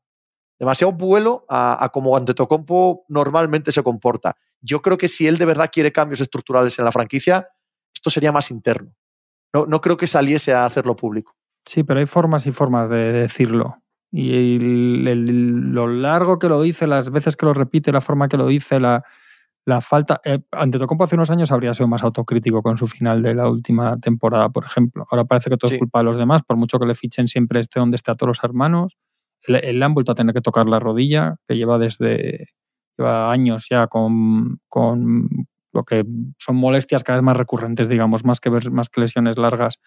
[0.59, 4.37] demasiado vuelo a, a como Antetokounmpo normalmente se comporta.
[4.61, 7.49] Yo creo que si él de verdad quiere cambios estructurales en la franquicia,
[7.95, 8.93] esto sería más interno.
[9.55, 11.37] No, no creo que saliese a hacerlo público.
[11.69, 13.77] Sí, pero hay formas y formas de decirlo.
[14.11, 18.27] Y el- el- lo largo que lo dice, las veces que lo repite, la forma
[18.29, 19.03] que lo dice, la,
[19.67, 20.19] la falta.
[20.25, 23.99] Eh, Antetokounmpo hace unos años habría sido más autocrítico con su final de la última
[24.01, 25.07] temporada, por ejemplo.
[25.11, 25.75] Ahora parece que todo Sí.
[25.75, 28.15] es culpa de los demás, por mucho que le fichen siempre esté donde esté a
[28.15, 28.97] todos los hermanos.
[29.47, 32.47] Le, le han vuelto a tener que tocar la rodilla, que lleva desde.
[32.97, 35.29] lleva años ya con, con
[35.75, 36.05] lo que
[36.39, 39.79] son molestias cada vez más recurrentes, digamos, más que, ver- más que lesiones largas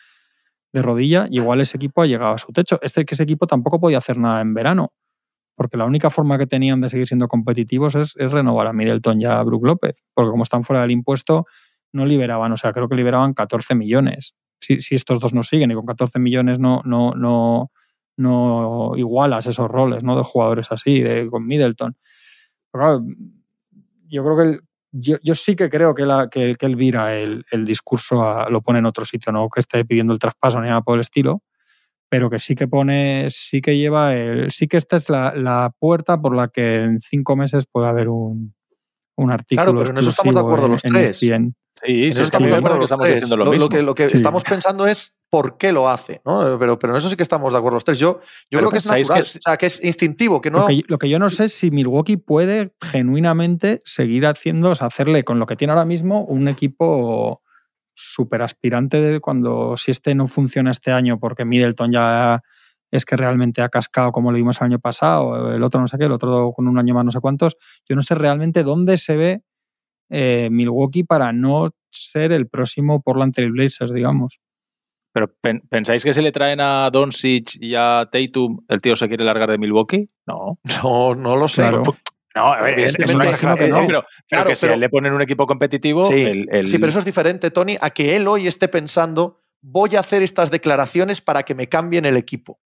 [0.74, 2.80] de rodilla, y igual ese equipo ha llegado a su techo.
[2.82, 4.94] Este que ese equipo tampoco podía hacer nada en verano,
[5.56, 9.22] porque la única forma que tenían de seguir siendo competitivos es, es renovar a Middleton
[9.22, 11.46] y a Brook López, porque como están fuera del impuesto,
[11.94, 14.34] no liberaban, o sea, creo que liberaban 14 millones.
[14.62, 17.72] Si, si estos dos no siguen y con 14 millones no, no, no,
[18.18, 20.16] no igualas esos roles ¿no?
[20.16, 21.98] de jugadores así, de, con Middleton.
[22.72, 23.06] Pero claro,
[24.08, 27.16] yo creo que el- yo, yo sí que creo que, la, que, que él vira
[27.16, 30.68] el, el discurso, lo pone en otro sitio, no que esté pidiendo el traspaso ni
[30.68, 31.44] nada por el estilo,
[32.10, 35.74] pero que sí que pone, sí que lleva el, sí que esta es la, la
[35.80, 38.54] puerta por la que en cinco meses puede haber un,
[39.24, 39.66] un artículo.
[39.66, 41.22] Claro, pero en eso estamos de acuerdo en- los tres.
[41.24, 41.54] ESPN.
[41.84, 43.16] Sí, En sí, eso estamos de acuerdo que los estamos tres.
[43.16, 43.66] diciendo lo, Lo, mismo.
[43.66, 44.18] lo que, lo que Sí.
[44.18, 46.58] estamos pensando es por qué lo hace, ¿no?
[46.60, 47.98] Pero, pero en eso sí que estamos de acuerdo los tres.
[47.98, 50.52] Yo, yo Pero creo que es natural, que es- o sea, que es instintivo, que
[50.52, 50.60] no...
[50.60, 54.76] Lo, que, lo que yo no sé es si Milwaukee puede genuinamente seguir haciendo, o
[54.76, 57.42] sea, hacerle con lo que tiene ahora mismo un equipo
[57.94, 62.42] súper aspirante de cuando si este no funciona este año porque Middleton ya
[62.92, 65.98] es que realmente ha cascado como lo vimos el año pasado, el otro no sé
[65.98, 68.98] qué, el otro con un año más no sé cuántos, yo no sé realmente dónde
[68.98, 69.44] se ve
[70.10, 74.40] eh, Milwaukee para no ser el próximo Portland Trail Blazers, digamos.
[75.14, 79.08] Pero pen- ¿pensáis que si le traen a Doncic y a Tatum, el tío se
[79.10, 80.10] quiere largar de Milwaukee?
[80.28, 80.60] No.
[80.84, 81.62] No, no lo sé.
[81.64, 81.82] Claro.
[82.34, 83.88] No, a ver, es, es una exageración, no.
[83.88, 86.68] pero, pero Claro, que si pero- él le ponen un equipo competitivo, Sí, el, el-
[86.70, 90.24] Sí, pero eso es diferente, Tony, a que él hoy esté pensando, voy a hacer
[90.24, 92.62] estas declaraciones para que me cambien el equipo.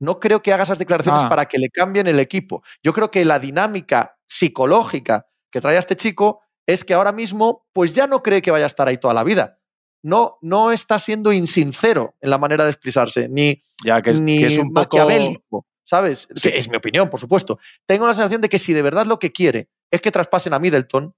[0.00, 1.28] No creo que haga esas declaraciones Ah.
[1.28, 2.62] para que le cambien el equipo.
[2.82, 7.66] Yo creo que la dinámica psicológica que trae a este chico es que ahora mismo,
[7.72, 9.58] pues ya no cree que vaya a estar ahí toda la vida.
[10.02, 14.38] No, no está siendo insincero en la manera de expresarse, ni, ya que es, ni
[14.40, 14.80] que es un poco...
[14.80, 16.28] maquiavélico, ¿sabes?
[16.34, 16.50] Sí.
[16.50, 17.58] Que es mi opinión, por supuesto.
[17.86, 20.58] Tengo la sensación de que si de verdad lo que quiere es que traspasen a
[20.58, 21.14] Middleton,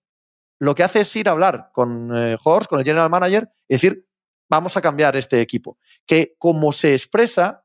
[0.60, 3.74] lo que hace es ir a hablar con eh, Horst, con el general manager, y
[3.74, 4.06] decir,
[4.50, 5.78] vamos a cambiar este equipo.
[6.06, 7.64] Que como se expresa,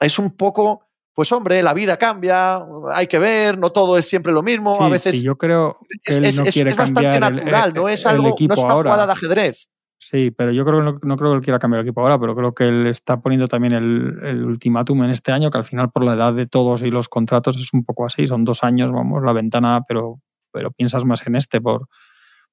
[0.00, 2.62] es un poco, pues hombre, la vida cambia,
[2.94, 5.78] hay que ver, no todo es siempre lo mismo, Sí, a veces sí, yo creo
[6.02, 8.10] que es, él es- no es- quiere es bastante el- natural, el- no es el
[8.10, 8.90] algo, no es una ahora.
[8.90, 9.68] jugada de ajedrez.
[10.02, 12.18] Sí, pero yo creo que no, no creo que él quiera cambiar el equipo ahora,
[12.18, 15.64] pero creo que él está poniendo también el, el ultimátum en este año, que al
[15.64, 18.64] final por la edad de todos y los contratos es un poco así, son dos
[18.64, 20.20] años, vamos, la ventana, pero,
[20.52, 21.86] pero piensas más en este por,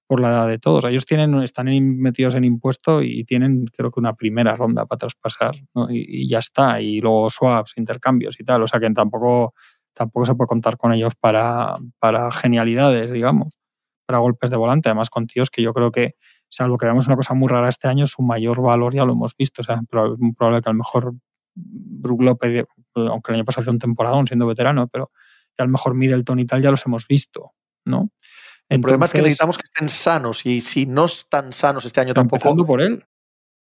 [0.07, 0.85] por la edad de todos.
[0.85, 1.67] Ellos tienen, están
[1.99, 5.91] metidos en impuesto y tienen creo que una primera ronda para traspasar ¿no?
[5.91, 9.53] y, y ya está, y luego swaps, intercambios y tal, o sea que tampoco,
[9.93, 13.59] tampoco se puede contar con ellos para, para genialidades, digamos,
[14.05, 16.15] para golpes de volante, además con tíos que yo creo que
[16.49, 19.35] salvo que veamos una cosa muy rara este año, su mayor valor ya lo hemos
[19.35, 19.61] visto.
[19.61, 21.13] O sea, es muy probable que a lo mejor
[21.55, 22.65] Brook López,
[22.95, 25.11] aunque el año pasado hizo un temporada siendo veterano, pero
[25.57, 27.51] ya a lo mejor Middleton y tal ya los hemos visto,
[27.85, 28.11] ¿no?
[28.69, 32.13] El problema es que necesitamos que estén sanos y si no están sanos este año
[32.13, 32.65] tampoco.
[32.65, 33.05] Por él.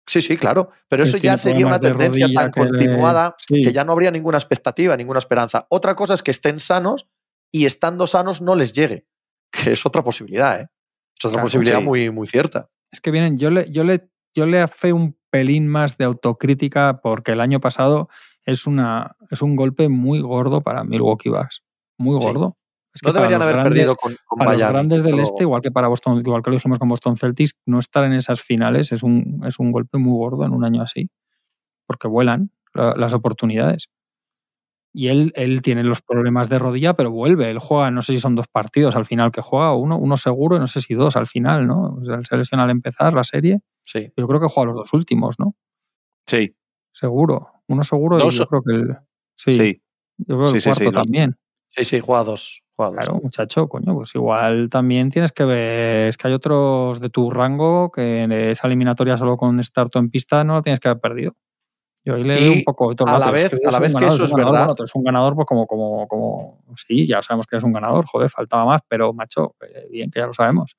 [0.07, 0.71] Sí, sí, claro.
[0.89, 3.63] Pero eso ya sería una tendencia tan que continuada sí.
[3.63, 5.67] que ya no habría ninguna expectativa, ninguna esperanza.
[5.71, 7.09] Otra cosa es que estén sanos
[7.53, 9.07] y estando sanos no les llegue,
[9.51, 10.69] que es otra posibilidad, ¿eh?
[11.19, 11.85] Es otra Claro, posibilidad sí.
[11.85, 12.69] muy, muy cierta.
[12.91, 17.01] Es que vienen, yo le, yo le, yo le afé un pelín más de autocrítica
[17.01, 18.09] porque el año pasado
[18.45, 21.63] es, una, es un golpe muy gordo para Milwaukee Bucks.
[21.97, 22.59] Muy gordo.
[22.95, 25.63] Es que No deberían haber grandes- perdido con, con para los grandes del este, igual
[25.63, 28.93] que para Boston, igual que lo dijimos con Boston Celtics, no estar en esas finales
[28.93, 31.11] es un, es un golpe muy gordo en un año así,
[31.87, 33.89] porque vuelan la- las oportunidades.
[34.95, 37.49] Y él, él tiene los problemas de rodilla, pero vuelve.
[37.49, 40.57] Él juega, no sé si son dos partidos al final que juega, uno, uno seguro
[40.57, 41.97] y no sé si dos al final, ¿no?
[41.99, 43.61] O sea, él se lesiona al empezar la serie.
[43.81, 44.13] Sí.
[44.19, 45.57] Yo creo que juega los dos últimos, ¿no?
[46.27, 46.55] Sí,
[46.95, 47.49] Seguro.
[47.69, 48.97] Uno seguro Dos y yo creo que el.
[49.35, 49.83] Sí, sí.
[50.19, 51.39] yo creo que el sí, cuarto también.
[51.75, 52.63] Sí, sí, juega dos.
[52.77, 52.99] juega dos.
[53.05, 57.31] Claro, muchacho, coño, pues igual también tienes que ver, es que hay otros de tu
[57.31, 60.89] rango que en esa eliminatoria solo con estar tú en pista no lo tienes que
[60.89, 61.33] haber perdido.
[62.05, 63.95] Yo ahí le doy un poco todo a la es vez- a la vez que
[63.95, 64.77] ganador, eso eres es ganador, verdad.
[64.79, 68.29] eres un ganador, pues como, como, como, sí, ya sabemos que eres un ganador, joder,
[68.29, 70.77] faltaba más, pero macho, eh, bien que ya lo sabemos.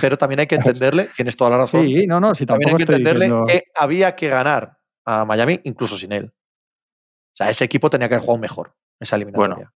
[0.00, 1.84] pero también hay que entenderle, tienes toda la razón.
[1.86, 5.58] Sí, no, no, si también hay que entenderle diciendo- que había que ganar a Miami
[5.64, 6.26] incluso sin él.
[6.26, 9.54] O sea, ese equipo tenía que haber jugado mejor esa eliminatoria.
[9.56, 9.70] Bueno.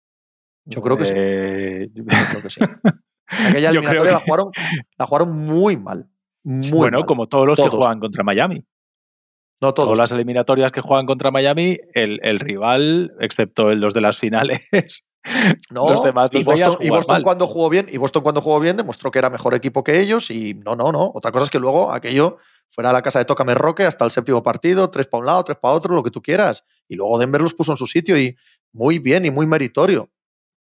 [0.65, 1.13] Yo creo que sí.
[1.17, 2.61] Eh, Yo creo que sí.
[3.29, 4.51] Aquella eliminatoria la, jugaron,
[4.99, 6.11] la jugaron muy mal.
[6.43, 7.07] Muy bueno, mal.
[7.07, 7.71] como todos los Todos.
[7.71, 8.65] que juegan contra Miami.
[9.61, 9.87] no todos.
[9.89, 14.19] Todas las eliminatorias que juegan contra Miami, el, el rival, excepto el- los de las
[14.19, 14.69] finales,
[15.71, 18.59] No, los demás y los Boston, y Boston cuando jugó bien, y Boston cuando jugó
[18.59, 21.13] bien demostró que era mejor equipo que ellos y no, no, no.
[21.15, 22.39] Otra cosa es que luego aquello
[22.71, 25.45] fuera a la casa de Tócame Roque hasta el séptimo partido, tres para un lado,
[25.45, 26.65] tres para otro, lo que tú quieras.
[26.89, 28.35] Y luego Denver los puso en su sitio y
[28.73, 30.11] muy bien y muy meritorio.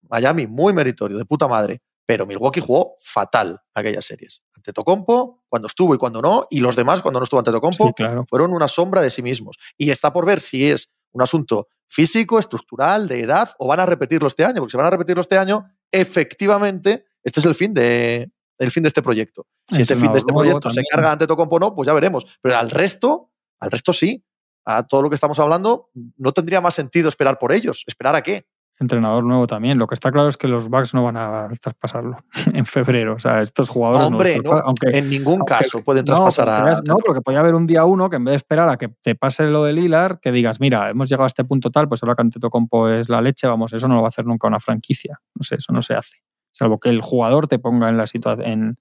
[0.10, 1.82] Miami, muy meritorio, de puta madre.
[2.06, 4.42] Pero Milwaukee jugó fatal aquellas series.
[4.56, 7.88] Ante Tocompo, cuando estuvo y cuando no, y los demás cuando no estuvo ante Tocompo,
[7.88, 8.26] Sí, claro.
[8.28, 9.58] fueron una sombra de sí mismos.
[9.78, 13.86] Y está por ver si es un asunto físico, estructural, de edad, o van a
[13.86, 14.56] repetirlo este año.
[14.56, 18.82] Porque si van a repetirlo este año, efectivamente, este es el fin de, el fin
[18.84, 19.46] de este proyecto.
[19.68, 20.86] Si ese fin de este proyecto se también.
[20.92, 22.26] carga ante Tocompo o no, pues ya veremos.
[22.42, 24.24] Pero al resto, al resto sí.
[24.66, 27.84] A todo lo que estamos hablando, no tendría más sentido esperar por ellos.
[27.88, 28.46] ¿Esperar a qué?
[28.82, 29.78] Entrenador nuevo también.
[29.78, 33.16] Lo que está claro es que los Bucks no van a traspasarlo en febrero.
[33.16, 34.08] O sea, estos jugadores.
[34.08, 36.82] Hombre, no, aunque, en ningún aunque- caso pueden no, traspasar porque a.
[36.94, 39.16] no, porque podía haber un día uno que en vez de esperar a que te
[39.16, 42.16] pase lo del Lilar, que digas, mira, hemos llegado a este punto tal, pues ahora
[42.16, 45.20] que Antetokounmpo es la leche, vamos, eso no lo va a hacer nunca una franquicia.
[45.36, 46.20] No sé, eso no se hace.
[46.54, 48.78] Salvo que el jugador te ponga en la situación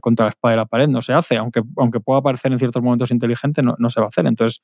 [0.00, 1.36] contra la espada de la pared, no se hace.
[1.36, 4.26] Aunque, aunque pueda parecer en ciertos momentos inteligente, no, no se va a hacer.
[4.26, 4.62] Entonces,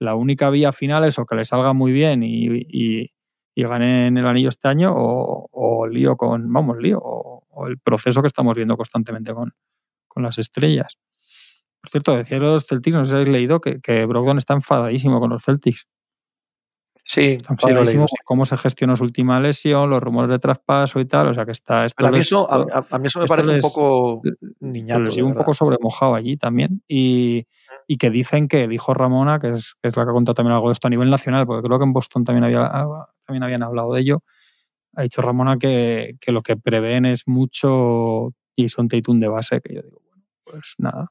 [0.00, 3.12] la única vía final es o que le salga muy bien y, y,
[3.54, 7.78] y ganen el anillo este año, o, o lío con, vamos, lío, o, o el
[7.78, 9.52] proceso que estamos viendo constantemente con,
[10.08, 10.98] con las estrellas.
[11.80, 15.20] Por cierto, decía los Celtics, no sé si habéis leído, que, que Brogdon está enfadadísimo
[15.20, 15.86] con los Celtics.
[17.04, 18.14] Sí, Está sí lo leído, sí.
[18.24, 21.28] cómo se gestionó su última lesión, los rumores de traspaso y tal.
[21.28, 21.86] O sea que está.
[21.86, 24.22] Esto a mí eso, a, a- a mí eso me parece un poco
[24.60, 25.10] niñato.
[25.10, 26.82] lleva un poco sobremojado allí también.
[26.86, 27.46] Y,
[27.86, 30.54] y que dicen que dijo Ramona, que es, que es la que ha contado también
[30.54, 32.68] algo de esto a nivel nacional, porque creo que en Boston también, había,
[33.26, 34.22] también habían hablado de ello.
[34.94, 39.74] Ha dicho Ramona que, que lo que prevén es mucho Jason Tatum de base, que
[39.74, 41.08] yo digo, bueno, pues nada.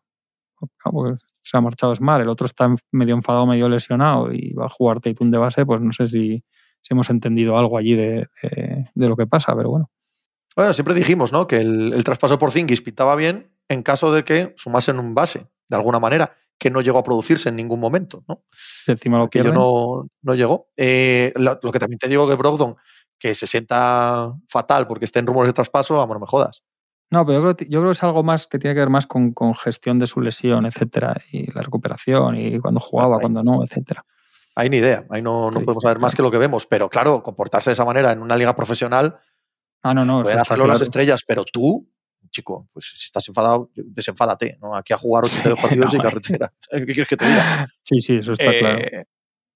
[0.83, 4.69] Porque se ha marchado Smart, el otro está medio enfadado, medio lesionado y va a
[4.69, 6.43] jugar Tatum de base, pues no sé si,
[6.81, 9.89] si hemos entendido algo allí de, de- de lo que pasa, pero bueno.
[10.55, 11.47] Bueno, siempre dijimos, ¿no?
[11.47, 15.47] Que el, el traspaso por Zingis pintaba bien en caso de que sumasen un base,
[15.69, 18.43] de alguna manera, que no llegó a producirse en ningún momento, ¿no?
[18.87, 20.67] Encima lo Que yo no, no llegó.
[20.75, 22.75] Eh, lo, lo que también te digo que Brogdon,
[23.17, 26.63] que se sienta fatal porque esté en rumores de traspaso, vamos, no me jodas.
[27.11, 29.07] No, pero yo creo, yo creo que es algo más que tiene que ver más
[29.07, 33.21] con, con gestión de su lesión, etcétera, y la recuperación, y cuando jugaba, Ahí.
[33.21, 34.05] cuando no, etcétera.
[34.55, 36.65] Ahí ni idea, ahí no, no Sí, podemos saber más que lo que vemos.
[36.65, 39.17] Pero claro, comportarse de esa manera en una liga profesional,
[39.81, 40.21] Ah, no, no.
[40.23, 40.83] pueden hacerlo las claro.
[40.83, 41.89] estrellas, pero tú,
[42.29, 44.75] chico, pues si estás enfadado, desenfádate, ¿no?
[44.75, 45.23] Aquí a jugar
[45.55, 46.53] 82 partidos y No, carretera.
[46.71, 47.67] ¿Qué quieres que te diga?
[47.85, 49.03] Sí, sí, eso está Eh, claro.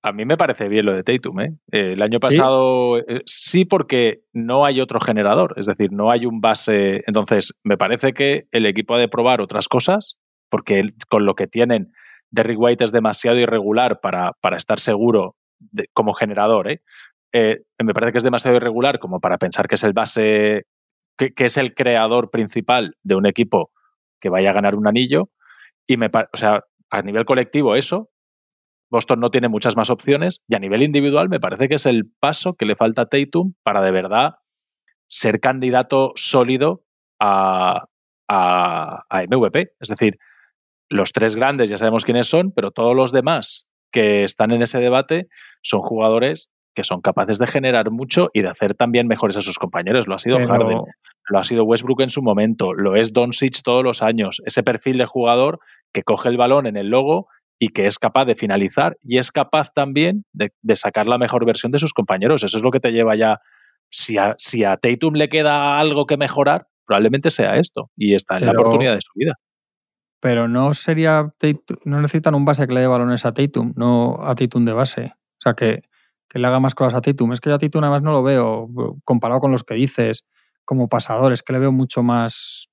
[0.05, 1.39] A mí me parece bien lo de Tatum.
[1.39, 1.53] ¿eh?
[1.71, 3.63] Eh, el año pasado eh, ¿Sí?
[3.63, 7.03] porque no hay otro generador, es decir, no hay un base.
[7.07, 10.17] Entonces, me parece que el equipo ha de probar otras cosas,
[10.49, 11.93] porque con lo que tienen,
[12.31, 16.69] Derrick White es demasiado irregular para, para estar seguro de- como generador.
[16.69, 16.81] ¿eh?
[17.31, 20.63] Eh, me parece que es demasiado irregular como para pensar que es el base,
[21.17, 23.71] que, que es el creador principal de un equipo
[24.19, 25.29] que vaya a ganar un anillo.
[25.87, 26.61] Y me o sea,
[26.91, 28.09] a nivel colectivo, eso,
[28.93, 32.05] Boston no tiene muchas más opciones y a nivel individual me parece que es el
[32.19, 34.35] paso que le falta a Tatum para de verdad
[35.07, 36.85] ser candidato sólido
[37.19, 37.85] a,
[38.27, 39.73] a, a MVP.
[39.79, 40.13] Es decir,
[40.89, 44.79] los tres grandes ya sabemos quiénes son, pero todos los demás que están en ese
[44.79, 45.27] debate
[45.63, 49.57] son jugadores que son capaces de generar mucho y de hacer también mejores a sus
[49.57, 50.07] compañeros.
[50.07, 50.81] Lo ha sido Pero- Harden,
[51.29, 54.39] lo ha sido Westbrook en su momento, lo es Doncic todos los años.
[54.45, 55.59] Ese perfil de jugador
[55.93, 57.27] que coge el balón en el logo
[57.59, 61.45] y que es capaz de finalizar y es capaz también de, de sacar la mejor
[61.45, 62.43] versión de sus compañeros.
[62.43, 63.39] Eso es lo que te lleva ya.
[63.89, 67.91] Si a, si a Tatum le queda algo que mejorar, probablemente sea esto.
[67.95, 69.35] Y está en la oportunidad de su vida.
[70.19, 74.17] Pero no sería Tatum- no necesitan un base que le dé balones a Tatum, no
[74.21, 75.13] a Tatum de base.
[75.15, 75.81] O sea, que,
[76.27, 77.33] que le haga más cosas a Tatum.
[77.33, 78.67] Es que yo a Tatum además no lo veo,
[79.03, 80.25] comparado con los que dices,
[80.65, 82.69] como pasador, es que le veo mucho más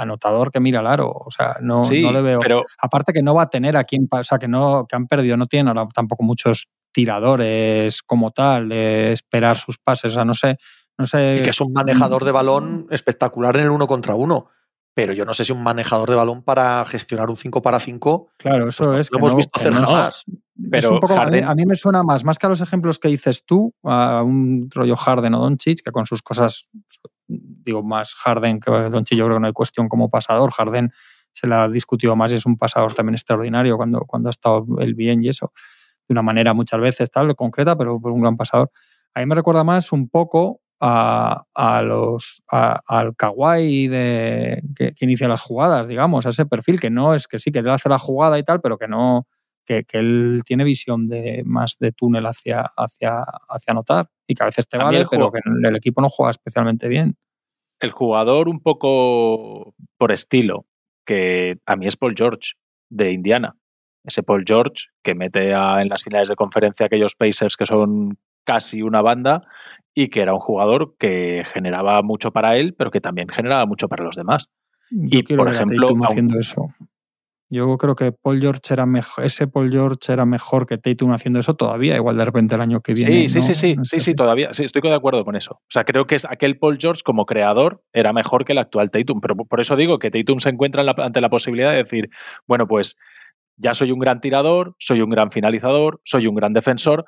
[0.00, 1.10] anotador que mira al aro.
[1.10, 2.38] O sea, no, sí, no le veo.
[2.38, 5.06] pero Aparte que no va a tener a quien, o sea, que no, que han
[5.06, 10.12] perdido, no tienen ahora tampoco muchos tiradores como tal, de esperar sus pases.
[10.12, 10.56] O sea, no sé,
[10.98, 11.38] no sé.
[11.38, 14.46] Y que es un manejador de balón espectacular en el uno contra uno.
[14.94, 18.28] Pero yo no sé si un manejador de balón para gestionar un 5 para 5
[18.36, 19.10] Claro, eso pues no es.
[19.10, 20.24] lo que hemos no- visto hacer no jamás.
[20.28, 20.34] es
[20.70, 22.60] Pero un poco- a, mí, Harden- a mí me suena más, más que a los
[22.60, 26.68] ejemplos que dices tú, a un rollo Harden o Doncic, que con sus cosas
[27.64, 30.52] digo más Harden, que Donchi yo creo que no hay cuestión como pasador.
[30.52, 30.92] Harden
[31.32, 34.66] se la ha discutido más y es un pasador también extraordinario cuando, cuando ha estado
[34.80, 35.52] el bien y eso.
[36.08, 38.70] De una manera muchas veces tal, concreta, pero, un gran pasador.
[39.14, 45.04] A mí me recuerda más un poco a, a los al kawaii de, que, que,
[45.04, 47.88] inicia las jugadas, digamos, a ese perfil que no es que sí, que él hace
[47.88, 49.28] la jugada y tal, pero que no,
[49.64, 54.42] que, que, él tiene visión de más de túnel hacia, hacia, hacia anotar y que
[54.42, 57.16] a veces te a vale, pero que el equipo no juega especialmente bien.
[57.82, 60.66] El jugador un poco por estilo,
[61.04, 62.52] que a mí es Paul George
[62.88, 63.56] de Indiana.
[64.04, 68.18] Ese Paul George que mete a, en las finales de conferencia aquellos Pacers que son
[68.44, 69.42] casi una banda
[69.94, 73.88] y que era un jugador que generaba mucho para él, pero que también generaba mucho
[73.88, 74.48] para los demás.
[74.90, 76.68] Yo y por ejemplo, haciendo eso.
[77.54, 81.38] Yo creo que Paul George era mejor, ese Paul George era mejor que Tatum haciendo
[81.38, 83.28] eso todavía, igual de repente el año que viene.
[83.28, 85.56] Sí, sí, sí, sí, sí, sí, todavía, sí, estoy de acuerdo con eso.
[85.56, 88.90] O sea, creo que es aquel Paul George como creador era mejor que el actual
[88.90, 92.08] Tatum, pero por eso digo que Tatum se encuentra ante la posibilidad de decir,
[92.46, 92.96] bueno, pues
[93.58, 97.04] ya soy un gran tirador, soy un gran finalizador, soy un gran defensor,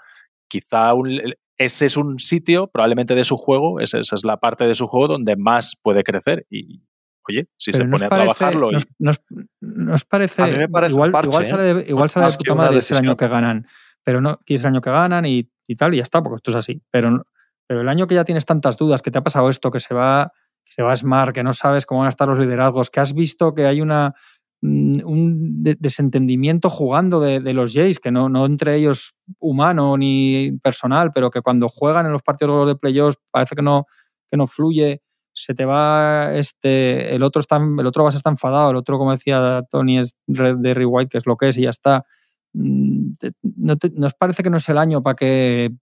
[0.47, 1.23] quizá un,
[1.57, 4.89] ese es un sitio probablemente de su juego, esa, esa es la parte de su
[4.89, 6.83] juego donde más puede crecer y
[7.29, 8.73] oye, si Pero se pone a parece, trabajarlo.
[8.73, 9.23] Nos, nos,
[9.61, 10.93] nos parece, a mí me parece.
[10.93, 11.85] Igual, parche, igual, sale de, ¿eh?
[11.89, 13.67] igual sale de puta madre ese año que ganan.
[14.03, 16.37] Pero no, que es el año que ganan y, y, tal, y ya está, porque
[16.37, 16.83] esto es así.
[16.91, 17.27] Pero,
[17.67, 19.95] pero el año que ya tienes tantas dudas, que te ha pasado esto, que se
[19.95, 20.33] va,
[20.65, 23.15] que se va Smart, que no sabes cómo van a estar los liderazgos, que has
[23.15, 24.15] visto que hay una
[24.61, 30.53] mm, un desentendimiento jugando de, de, los Jays, que no, no entre ellos humano ni
[30.63, 33.87] personal, pero que cuando juegan en los partidos de playoffs parece que no,
[34.29, 35.04] que no fluye
[35.35, 39.13] se te va este, el otro está, el otro base está enfadado, el otro, como
[39.13, 42.05] decía Tony, es de White, que es lo que es y ya está.
[42.53, 43.13] Mm,
[43.57, 45.73] no nos parece que no es el año para que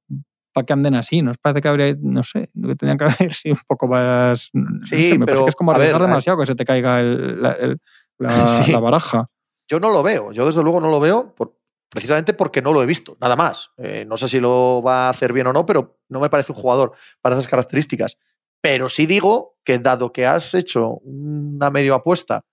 [0.53, 3.55] para que anden así, nos parece que habría, no sé, que tenían que haber sido
[3.55, 4.51] un poco más.
[4.81, 7.53] Sí, sé, me pero que es como arriesgar demasiado que se te caiga el, la,
[7.53, 7.79] el,
[8.19, 8.73] la, sí.
[8.73, 9.29] la, baraja.
[9.69, 11.57] Yo no lo veo, yo desde luego no lo veo, por,
[11.89, 13.71] precisamente porque no lo he visto, nada más.
[13.79, 16.53] Eh, no sé si lo va a hacer bien o no, pero no me parece
[16.53, 18.19] un jugador para esas características.
[18.63, 22.47] Pero sí digo que dado que has hecho una medio apuesta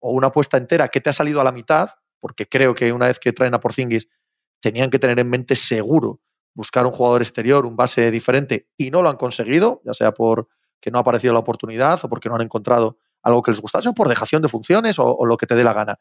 [0.00, 3.06] o una apuesta entera que te ha salido a la mitad, porque creo que una
[3.06, 4.08] vez que traen a Porzingis
[4.60, 6.20] tenían que tener en mente seguro
[6.54, 10.48] buscar un jugador exterior, un base diferente, y no lo han conseguido, ya sea por
[10.80, 13.90] que no ha aparecido la oportunidad o porque no han encontrado algo que les gustase
[13.90, 16.00] o por dejación de funciones o, lo que te dé la gana.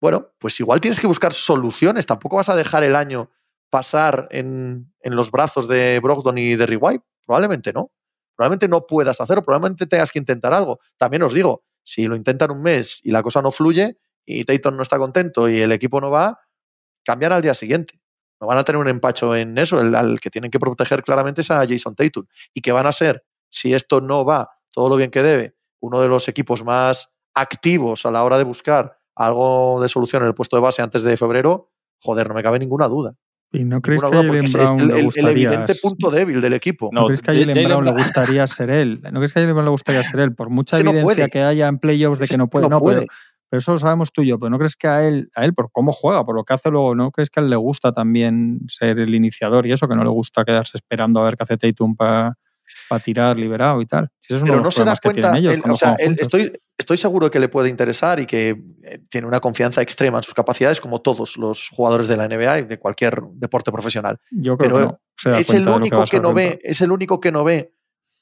[0.00, 3.30] Bueno, pues igual tienes que buscar soluciones, tampoco vas a dejar el año
[3.68, 7.92] pasar en, en los brazos de Brogdon y de White, probablemente no
[8.40, 10.80] probablemente no puedas hacerlo, probablemente tengas que intentar algo.
[10.96, 14.78] También os digo, si lo intentan un mes y la cosa no fluye y Tayton
[14.78, 16.40] no está contento y el equipo no va,
[17.04, 18.00] cambian al día siguiente.
[18.40, 19.78] No van a tener un empacho en eso.
[19.78, 22.24] El, al que tienen que proteger claramente es a Jason Tatum.
[22.54, 26.00] Y que van a ser, si esto no va todo lo bien que debe, uno
[26.00, 30.34] de los equipos más activos a la hora de buscar algo de solución en el
[30.34, 33.16] puesto de base antes de febrero, joder, no me cabe ninguna duda.
[33.52, 35.30] ¿Y no crees que a Jalen Brown el, le gustaría...
[35.30, 36.90] el, evidente punto débil del equipo?
[36.92, 39.00] ¿No, ¿No crees que a Jalen Brown le gustaría ser él?
[39.02, 40.34] ¿No crees que a Jalen Brown le gustaría ser él?
[40.34, 43.00] Por mucha evidencia que haya en playoffs de Ese que no puede, no no, puede.
[43.00, 43.12] Pero,
[43.48, 44.38] pero eso lo sabemos tú y yo.
[44.38, 46.70] Pero ¿no crees que a él, a él, por cómo juega, por lo que hace
[46.70, 49.88] luego, ¿no crees que a él le gusta también ser el iniciador y eso?
[49.88, 52.34] Que no le gusta quedarse esperando a ver qué hace Tatum para
[52.88, 54.10] pa tirar liberado y tal.
[54.20, 55.54] Si eso es uno Pero de no se da cuenta, ellos.
[55.54, 58.50] él, o sea, él- estoy, estoy seguro que le puede interesar y que
[58.84, 62.58] eh, tiene una confianza extrema en sus capacidades, como todos los jugadores de la NBA
[62.60, 64.18] y de cualquier deporte profesional.
[64.30, 65.00] Yo creo pero que no.
[65.16, 67.74] Se da Es el que único que no ve, es el único que no ve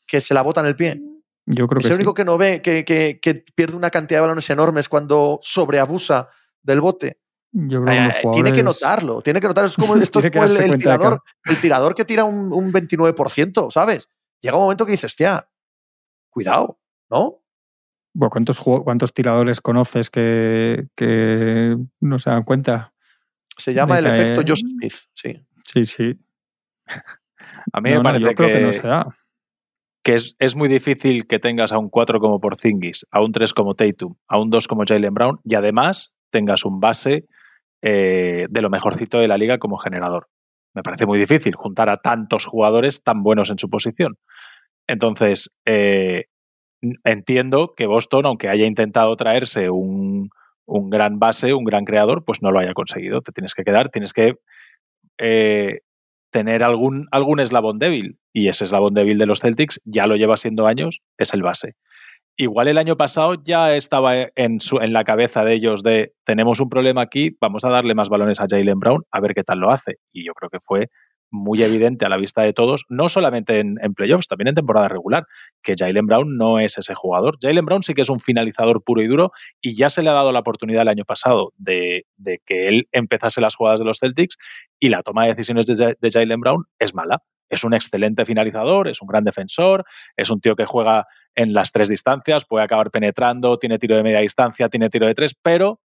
[0.06, 1.00] que se la bota en el pie.
[1.46, 2.02] Yo creo Es que el sí.
[2.02, 6.28] único que no ve que, que- que pierde una cantidad de balones enormes cuando sobreabusa
[6.62, 7.20] del bote.
[7.52, 9.68] Yo creo que los Eh, Tiene que notarlo, tiene que notarlo.
[9.70, 10.26] Es como, esto el,
[10.72, 14.10] el tirador, el tirador que tira un, un 29%, ¿sabes?
[14.40, 15.48] Llega un momento que dices, hostia,
[16.30, 16.78] cuidado,
[17.10, 17.42] ¿no?
[18.14, 22.92] Bueno, ¿cuántos, ¿Cuántos tiradores conoces que, que no se dan cuenta?
[23.56, 25.46] Se llama el que- efecto Joseph Smith, sí.
[25.64, 26.18] Sí, sí.
[27.72, 29.06] A mí No, me no, parece yo creo que, que no se da.
[30.02, 33.52] que es, es muy difícil que tengas a un 4 como Porzingis, a un 3
[33.52, 37.26] como Tatum, a un 2 como Jalen Brown y además tengas un base
[37.82, 40.28] eh, de lo mejorcito de la liga como generador.
[40.74, 44.16] Me parece muy difícil juntar a tantos jugadores tan buenos en su posición.
[44.88, 46.24] Entonces, eh,
[47.04, 50.30] entiendo que Boston, aunque haya intentado traerse un,
[50.66, 53.20] un gran base, un gran creador, pues no lo haya conseguido.
[53.20, 54.34] Te tienes que quedar, tienes que
[55.18, 55.80] eh,
[56.30, 58.18] tener algún, algún eslabón débil.
[58.32, 61.74] Y ese eslabón débil de los Celtics ya lo lleva siendo años, es el base.
[62.36, 66.60] Igual el año pasado ya estaba en, su, en la cabeza de ellos de tenemos
[66.60, 69.58] un problema aquí, vamos a darle más balones a Jalen Brown a ver qué tal
[69.58, 69.96] lo hace.
[70.12, 70.86] Y yo creo que fue
[71.30, 75.26] muy evidente a la vista de todos, no solamente en, playoffs, también en temporada regular,
[75.62, 77.38] que Jalen Brown no es ese jugador.
[77.40, 80.14] Jalen Brown sí que es un finalizador puro y duro y ya se le ha
[80.14, 83.98] dado la oportunidad el año pasado de, de que él empezase las jugadas de los
[83.98, 84.36] Celtics
[84.78, 87.22] y la toma de decisiones de, de Jalen Brown es mala.
[87.48, 89.84] Es un excelente finalizador, es un gran defensor,
[90.16, 94.02] es un tío que juega en las tres distancias, puede acabar penetrando, tiene tiro de
[94.02, 95.80] media distancia, tiene tiro de tres, pero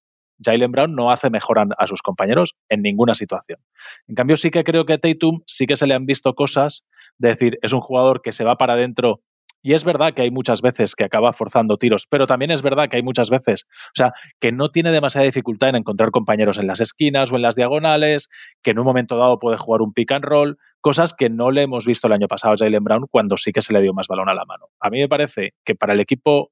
[0.44, 3.60] Jalen Brown no hace mejor a sus compañeros en ninguna situación.
[4.08, 6.86] En cambio, sí que creo que a Tatum sí que se le han visto cosas
[7.18, 9.22] de decir, es un jugador que se va para adentro.
[9.64, 12.90] Y es verdad que hay muchas veces que acaba forzando tiros, pero también es verdad
[12.90, 16.66] que hay muchas veces, o sea, que no tiene demasiada dificultad en encontrar compañeros en
[16.66, 18.30] las esquinas o en las diagonales,
[18.64, 21.62] que en un momento dado puede jugar un pick and roll, cosas que no le
[21.62, 24.08] hemos visto el año pasado a Jalen Brown cuando sí que se le dio más
[24.08, 24.70] balón a la mano.
[24.80, 26.52] A mí me parece que para el equipo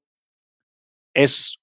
[1.16, 1.59] es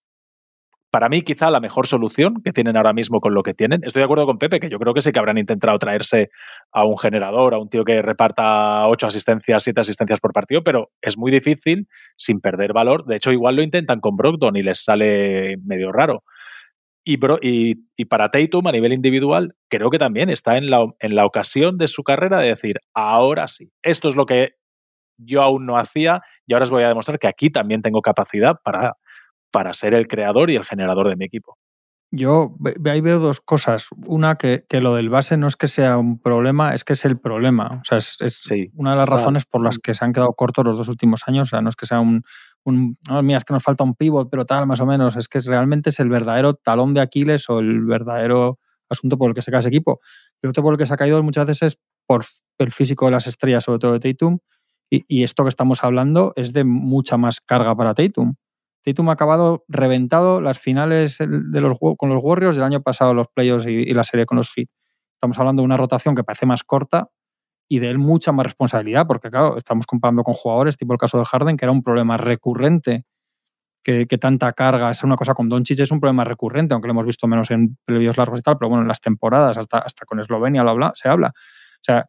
[0.91, 3.81] para mí quizá la mejor solución que tienen ahora mismo con lo que tienen.
[3.85, 6.31] Estoy de acuerdo con Pepe, que yo creo que sí que habrán intentado traerse
[6.73, 10.91] a un generador, a un tío que reparta ocho asistencias, siete asistencias por partido, pero
[11.01, 13.05] es muy difícil sin perder valor.
[13.05, 16.23] De hecho, igual lo intentan con Brogdon y les sale medio raro.
[17.05, 21.15] Y, y, y, para Tatum, a nivel individual, creo que también está en la, en
[21.15, 24.55] la ocasión de su carrera de decir, ahora sí, esto es lo que
[25.19, 28.57] yo aún no hacía y ahora os voy a demostrar que aquí también tengo capacidad
[28.63, 28.97] para
[29.57, 31.57] para ser el creador y el generador de mi equipo.
[32.11, 33.89] Yo ahí veo dos cosas.
[34.07, 37.07] Una, que, que, lo del base no es que sea un problema, es que es
[37.07, 37.79] el problema.
[37.81, 40.35] O sea, es, es sí, una de las razones por las que se han quedado
[40.35, 41.49] cortos los dos últimos años.
[41.49, 42.23] O sea, no es que sea un,
[42.65, 45.17] un no, mira, es que nos falta un pivot, pero tal, más o menos.
[45.17, 48.59] Es que realmente es el verdadero talón de Aquiles o el verdadero
[48.91, 50.01] asunto por el que se cae ese equipo.
[50.43, 52.27] Y otro por el que se ha caído muchas veces es por
[52.59, 54.39] el físico de las estrellas, sobre todo de Tatum.
[54.91, 58.35] Y, y esto que estamos hablando es de mucha más carga para Tatum.
[58.87, 63.27] Tatum ha acabado reventado las finales de los, con los Warriors del año pasado, los
[63.27, 64.69] playoffs y, y, la serie con los Heat.
[65.15, 67.11] Estamos hablando de una rotación que parece más corta
[67.69, 71.19] y de él mucha más responsabilidad, porque claro, estamos comparando con jugadores, tipo el caso
[71.19, 73.03] de Harden, que era un problema recurrente,
[73.83, 76.93] que, que tanta carga, es una cosa con Doncic, es un problema recurrente, aunque lo
[76.93, 80.05] hemos visto menos en previos largos y tal, pero bueno, en las temporadas, hasta, hasta
[80.05, 81.33] con Eslovenia lo habla, se habla.
[81.35, 82.05] O sea,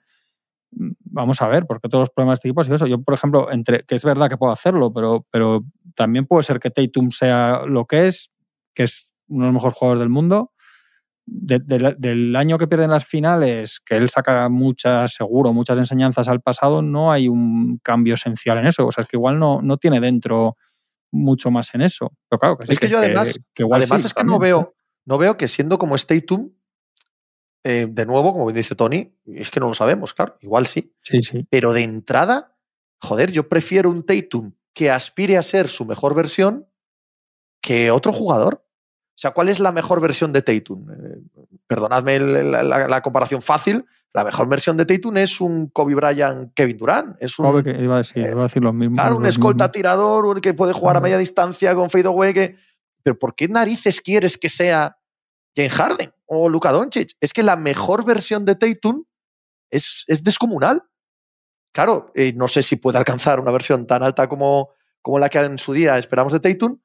[0.71, 2.87] vamos a ver, porque todos los problemas de este equipo es eso.
[2.87, 5.63] Yo, por ejemplo, entre que es verdad que puedo hacerlo, pero, pero
[5.95, 8.31] también puede ser que Tatum sea lo que es,
[8.73, 10.51] que es uno de los mejores jugadores del mundo.
[11.29, 16.29] De, de, del año que pierden las finales, que él saca muchas, seguro, muchas enseñanzas
[16.29, 18.87] al pasado, no hay un cambio esencial en eso.
[18.87, 20.55] O sea, es que igual no, no tiene dentro
[21.11, 22.13] mucho más en eso.
[22.29, 24.19] Pero claro, que sí, es que, que yo además, que, que además sí, es que
[24.19, 26.51] también, no veo, no veo que siendo como es Tatum,
[27.63, 30.93] eh, de nuevo, como dice Tony, es que no lo sabemos, claro, igual sí.
[31.01, 31.45] sí, sí.
[31.49, 32.55] Pero de entrada,
[32.99, 36.67] joder, yo prefiero un Tatum que aspire a ser su mejor versión
[37.61, 38.63] que otro jugador.
[38.63, 40.91] O sea, ¿cuál es la mejor versión de Tatum?
[40.91, 41.21] Eh,
[41.65, 43.85] perdonadme la, la, la, comparación fácil.
[44.13, 47.17] La mejor versión de Tatum es un Kobe Bryant, Kevin Durant.
[47.19, 48.99] Es un, que iba a decir, eh, iba a decir los mismos.
[48.99, 49.71] Claro, un escolta mismos.
[49.71, 52.33] tirador que puede jugar a media distancia con fadeaway.
[52.33, 52.55] Que,
[53.01, 54.99] pero ¿por qué narices quieres que sea
[55.55, 57.11] James Harden o Luka Doncic?
[57.19, 59.05] Es que la mejor versión de Tatum
[59.71, 60.83] es, es descomunal.
[61.73, 64.69] Claro, eh, no sé si puede alcanzar una versión tan alta como,
[65.01, 66.79] como la que en su día esperamos de Tatum,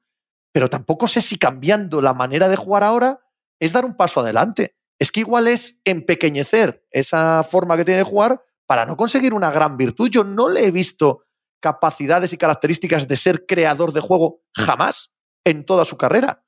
[0.51, 3.19] pero tampoco sé si cambiando la manera de jugar ahora
[3.59, 4.75] es dar un paso adelante.
[4.99, 9.51] Es que igual es empequeñecer esa forma que tiene de jugar para no conseguir una
[9.51, 10.09] gran virtud.
[10.09, 11.25] Yo no le he visto
[11.59, 15.13] capacidades y características de ser creador de juego jamás
[15.45, 16.45] en toda su carrera.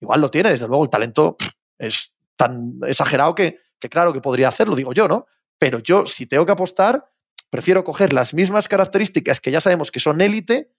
[0.00, 1.36] Igual lo tiene, desde luego, el talento
[1.78, 5.26] es tan exagerado que, que claro que podría hacerlo, digo yo, ¿no?
[5.58, 7.10] Pero yo, si tengo que apostar,
[7.50, 10.72] prefiero coger las mismas características que ya sabemos que son élite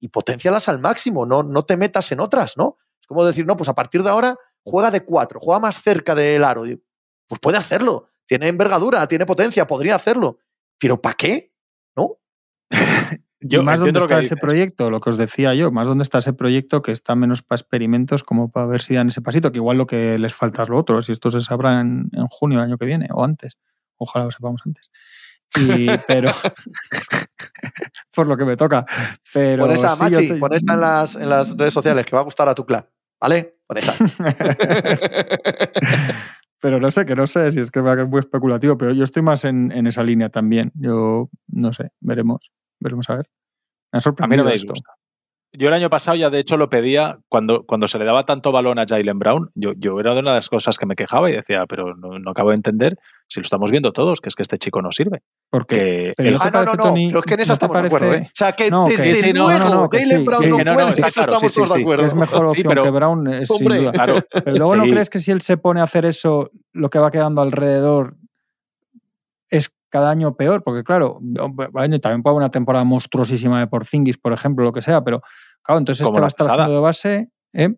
[0.00, 2.78] y potencialas al máximo, no, no te metas en otras, ¿no?
[3.00, 6.14] Es como decir, no, pues a partir de ahora juega de cuatro, juega más cerca
[6.14, 6.64] del aro.
[7.26, 10.38] Pues puede hacerlo, tiene envergadura, tiene potencia, podría hacerlo.
[10.78, 11.54] Pero ¿para qué?
[11.96, 12.18] ¿No?
[13.46, 16.32] Yo más dónde está ese proyecto, lo que os decía yo, más dónde está ese
[16.32, 19.76] proyecto que está menos para experimentos como para ver si dan ese pasito, que igual
[19.76, 22.68] lo que les falta es lo otro, si esto se sabrá en, en junio del
[22.68, 23.58] año que viene o antes.
[23.98, 24.90] Ojalá lo sepamos antes.
[25.60, 26.30] Y, pero
[28.14, 28.84] por lo que me toca.
[29.32, 30.40] Pero pon esa, sí, Machi, estoy...
[30.40, 32.86] pon esa en las, en las redes sociales que va a gustar a tu clan.
[33.20, 33.58] ¿Vale?
[33.66, 33.94] Pon esa.
[36.60, 39.22] pero no sé, que no sé si es que es muy especulativo, pero yo estoy
[39.22, 40.72] más en, en, esa línea también.
[40.74, 42.52] Yo no sé, veremos.
[42.80, 43.30] Veremos a ver.
[43.92, 44.42] Me ha sorprendido.
[44.42, 44.90] A mí no me disgusta
[45.56, 48.50] yo el año pasado ya de hecho lo pedía cuando, cuando se le daba tanto
[48.50, 49.50] balón a Jalen Brown.
[49.54, 52.30] Yo, yo era una de las cosas que me quejaba y decía, pero no, no
[52.30, 52.96] acabo de entender
[53.28, 55.22] si lo estamos viendo todos, que es que este chico no sirve.
[55.50, 56.36] Porque el...
[56.40, 58.14] ah, no, no, no, Tony, pero es que en eso ¿no estamos de acuerdo.
[58.14, 58.22] ¿eh?
[58.26, 60.42] O sea, que no, desde que sí, no, luego no, no, que Jalen sí, Brown
[60.42, 62.04] que no, puede, eso estamos sí, todos sí, de acuerdo.
[62.04, 63.92] Es mejor opción pero, que Brown, es sin hombre, duda.
[63.92, 64.14] Claro,
[64.44, 67.10] pero luego no crees que si él se pone a hacer eso, lo que va
[67.10, 68.16] quedando alrededor
[69.50, 74.32] es cada año peor, porque claro, también puede haber una temporada monstruosísima de Porzingis, por
[74.32, 75.22] ejemplo, lo que sea, pero
[75.62, 76.62] claro, entonces Como este va la a estar pasada.
[76.64, 77.30] haciendo de base.
[77.52, 77.76] ¿eh?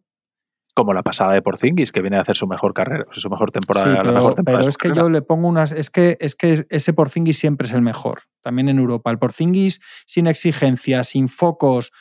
[0.75, 3.87] Como la pasada de Porzingis, que viene a hacer su mejor carrera, su mejor temporada,
[3.87, 4.61] Sí, la pero, mejor temporada.
[4.62, 5.05] pero es que carrera.
[5.05, 5.73] yo le pongo unas.
[5.73, 9.11] Es que, es que ese Porzingis siempre es el mejor, también en Europa.
[9.11, 11.93] El Porzingis sin exigencias, sin focos,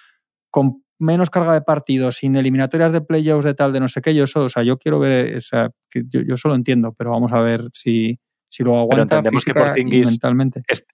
[0.49, 4.15] con menos carga de partidos, sin eliminatorias de playoffs de tal, de no sé qué,
[4.15, 5.71] yo eso, o sea, yo quiero ver esa.
[5.89, 8.17] Que yo, yo eso lo entiendo, pero vamos a ver si,
[8.55, 10.17] si lo aguanta entendemos que y Porzingis-.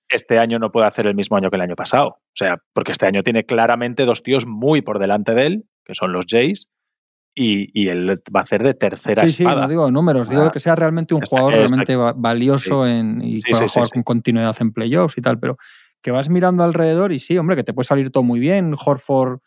[0.09, 2.07] Este, año no puede hacer el mismo año que el año pasado.
[2.07, 5.93] O sea, porque este año tiene claramente dos tíos muy por delante de él, que
[5.93, 6.69] son los Jays,
[7.35, 9.61] y, y él va a hacer de tercera Sí, sí, espada.
[9.61, 13.21] no digo números, digo que sea realmente un está- jugador está- realmente va- valioso en,
[13.21, 13.93] y Sí, pueda sí, sí, jugar sí.
[13.93, 15.57] con continuidad en playoffs y tal, pero
[16.01, 18.73] que vas mirando alrededor y sí, hombre, que te puede salir todo muy bien.
[18.75, 19.39] Horford,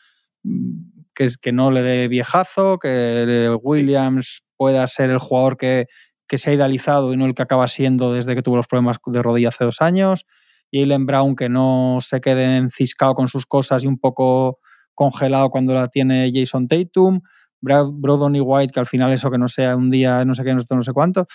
[0.45, 5.87] mm, que, es, que no le dé viejazo, que Williams pueda ser el jugador que,
[6.35, 8.97] que se ha idealizado y no el que acaba siendo desde que tuvo los problemas
[9.07, 10.26] de rodilla hace dos años.
[10.72, 14.59] Jalen Brown, que no se quede enciscado con sus cosas y un poco
[14.95, 17.20] congelado cuando la tiene Jason Tatum.
[17.61, 20.55] Brodon y White, que al final eso que no sea un día, no sé qué,
[20.55, 21.28] no sé, no sé cuánto.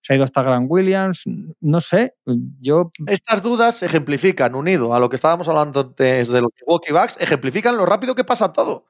[0.00, 1.22] Se ha ido hasta Grant Williams.
[1.60, 2.16] No sé,
[2.60, 2.90] yo.
[3.06, 7.76] Estas dudas ejemplifican, unido a lo que estábamos hablando antes de los Milwaukee Bucks, ejemplifican
[7.76, 8.86] lo rápido que pasa todo.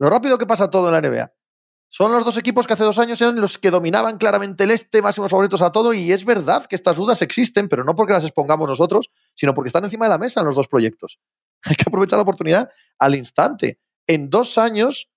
[0.00, 1.32] Lo rápido que pasa todo en la NBA.
[1.96, 5.00] Son los dos equipos que hace dos años eran los que dominaban claramente el este,
[5.00, 8.24] máximos favoritos a todo, y es verdad que estas dudas existen, pero no porque las
[8.24, 11.20] expongamos nosotros, sino porque están encima de la mesa en los dos proyectos.
[11.62, 12.68] Hay que aprovechar la oportunidad
[12.98, 13.78] al instante.
[14.08, 15.12] En dos años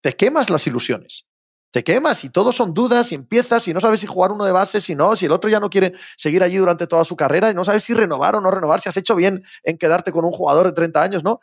[0.00, 1.26] te quemas las ilusiones.
[1.72, 4.52] Te quemas y todo son dudas y empiezas y no sabes si jugar uno de
[4.52, 7.50] base, si no, si el otro ya no quiere seguir allí durante toda su carrera
[7.50, 10.24] y no sabes si renovar o no renovar, si has hecho bien en quedarte con
[10.24, 11.40] un jugador de 30 años, ¿no?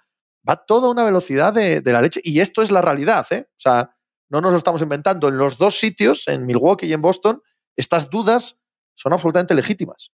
[0.47, 3.49] Va todo a una velocidad de, de la leche y esto es la realidad, ¿eh?
[3.49, 3.96] O sea,
[4.29, 5.27] no nos lo estamos inventando.
[5.27, 7.41] En los dos sitios, en Milwaukee y en Boston,
[7.75, 8.59] estas dudas
[8.95, 10.11] son absolutamente legítimas.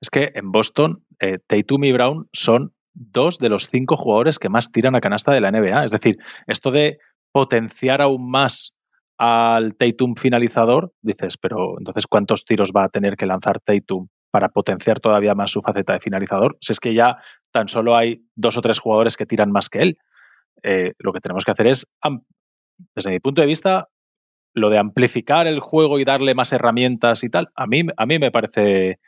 [0.00, 4.48] Es que en Boston, eh, Tatum y Brown son dos de los cinco jugadores que
[4.48, 5.84] más tiran a canasta de la NBA.
[5.84, 6.98] Es decir, esto de
[7.32, 8.74] potenciar aún más
[9.18, 14.48] al Tatum finalizador, dices, pero entonces ¿cuántos tiros va a tener que lanzar Tatum para
[14.48, 16.56] potenciar todavía más su faceta de finalizador?
[16.60, 17.18] Si es que ya
[17.50, 19.98] tan solo hay dos o tres jugadores que tiran más que él.
[20.62, 21.86] Eh, lo que tenemos que hacer es,
[22.94, 23.88] desde mi punto de vista,
[24.54, 28.18] lo de amplificar el juego y darle más herramientas y tal, a mí, a mí
[28.18, 28.98] me parece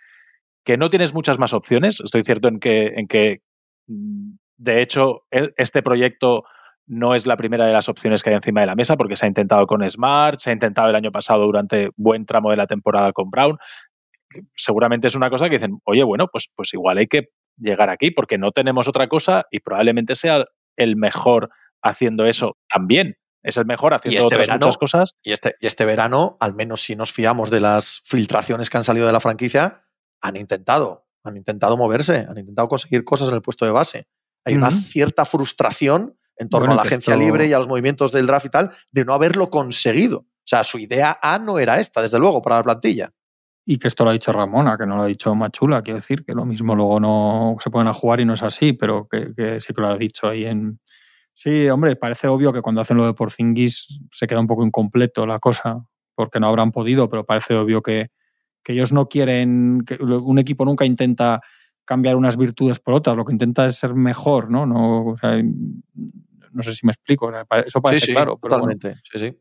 [0.64, 2.00] que no tienes muchas más opciones.
[2.00, 3.42] Estoy cierto en que, en que
[3.86, 6.44] de hecho, este proyecto
[6.86, 9.26] no es la primera de las opciones que hay encima de la mesa porque se
[9.26, 12.66] ha intentado con Smart, se ha intentado el año pasado durante buen tramo de la
[12.66, 13.58] temporada con Brown.
[14.54, 18.10] Seguramente es una cosa que dicen, oye, bueno, pues, pues igual hay que llegar aquí
[18.10, 20.44] porque no tenemos otra cosa y probablemente sea
[20.76, 21.50] el mejor
[21.82, 23.16] haciendo eso también.
[23.44, 25.16] Es el mejor haciendo este otras verano, muchas cosas.
[25.22, 28.84] Y este, y este verano, al menos si nos fiamos de las filtraciones que han
[28.84, 29.84] salido de la franquicia,
[30.22, 34.08] han intentado, han intentado moverse, han intentado conseguir cosas en el puesto de base.
[34.46, 34.60] Hay uh -huh.
[34.60, 37.24] una cierta frustración en torno bueno, a la agencia esto...
[37.24, 40.20] libre y a los movimientos del draft y tal, de no haberlo conseguido.
[40.20, 43.10] O sea, su idea A no era esta, desde luego, para la plantilla.
[43.66, 46.24] Y que esto lo ha dicho Ramona, que no lo ha dicho Machula, quiero decir,
[46.24, 49.34] que lo mismo luego no se pueden a jugar y no es así, pero que,
[49.34, 50.80] que sí que lo ha dicho ahí en,
[51.34, 55.26] Sí, hombre, parece obvio que cuando hacen lo de Porzingis se queda un poco incompleto
[55.26, 58.06] la cosa, porque no habrán podido, pero parece obvio que,
[58.62, 61.40] que ellos no quieren, que un equipo nunca intenta
[61.84, 64.64] cambiar unas virtudes por otras, lo que intenta es ser mejor, ¿no?
[64.64, 67.32] No, o sea, no sé si me explico,
[67.66, 68.38] eso parece sí, sí, claro.
[68.40, 69.38] Pero totalmente, bueno, sí, sí.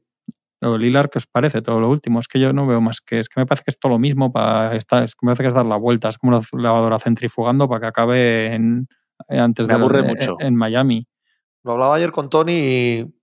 [0.80, 2.20] Lilar, ¿qué os parece todo lo último?
[2.20, 4.00] Es que yo no veo más que, es que me parece que es todo lo
[4.00, 6.62] mismo, para estar, es que me parece que es dar la vuelta, es como una
[6.62, 8.88] lavadora centrifugando para que acabe en,
[9.28, 10.38] antes me de aburre en, mucho.
[10.40, 11.08] en Miami.
[11.64, 13.14] Lo hablaba ayer con Tony y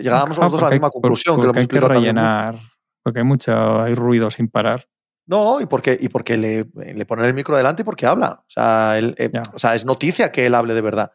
[0.00, 1.36] llegábamos ah, los dos a la misma conclusión.
[1.36, 2.60] Porque, que lo hay que rellenar,
[3.02, 4.88] porque hay mucho, hay ruido sin parar.
[5.26, 8.42] No, y porque, y porque le, le ponen el micro delante y porque habla.
[8.46, 11.12] O sea, él, eh, o sea, es noticia que él hable de verdad.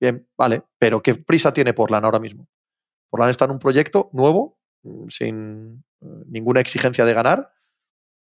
[0.00, 2.48] Bien, vale, pero ¿qué prisa tiene Portland ahora mismo?
[3.10, 4.58] Portland está en un proyecto nuevo,
[5.08, 5.84] sin
[6.26, 7.52] ninguna exigencia de ganar.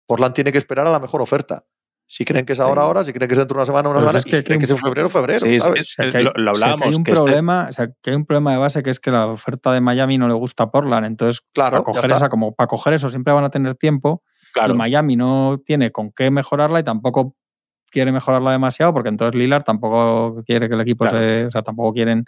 [0.07, 1.65] Portland tiene que esperar a la mejor oferta.
[2.11, 2.87] Si creen que es ahora, sí.
[2.87, 4.43] ahora, si creen que es dentro de una semana, una semana, es que, y si
[4.43, 5.39] creen que es en febrero, febrero.
[5.39, 5.95] Sí, ¿sabes?
[5.97, 6.89] Es, es, lo, lo, hablábamos.
[6.89, 7.71] O sea, que hay un que problema, este...
[7.71, 10.19] o sea, que hay un problema de base que es que la oferta de Miami
[10.19, 11.07] no le gusta a Portland.
[11.07, 14.25] Entonces, claro, para coger esa, como para coger eso siempre van a tener tiempo.
[14.53, 14.75] Claro.
[14.75, 17.37] Y Miami no tiene con qué mejorarla y tampoco
[17.93, 21.17] quiere mejorarla demasiado, porque entonces Lillard tampoco quiere que el equipo claro.
[21.17, 21.47] se.
[21.47, 22.25] O sea, tampoco quieren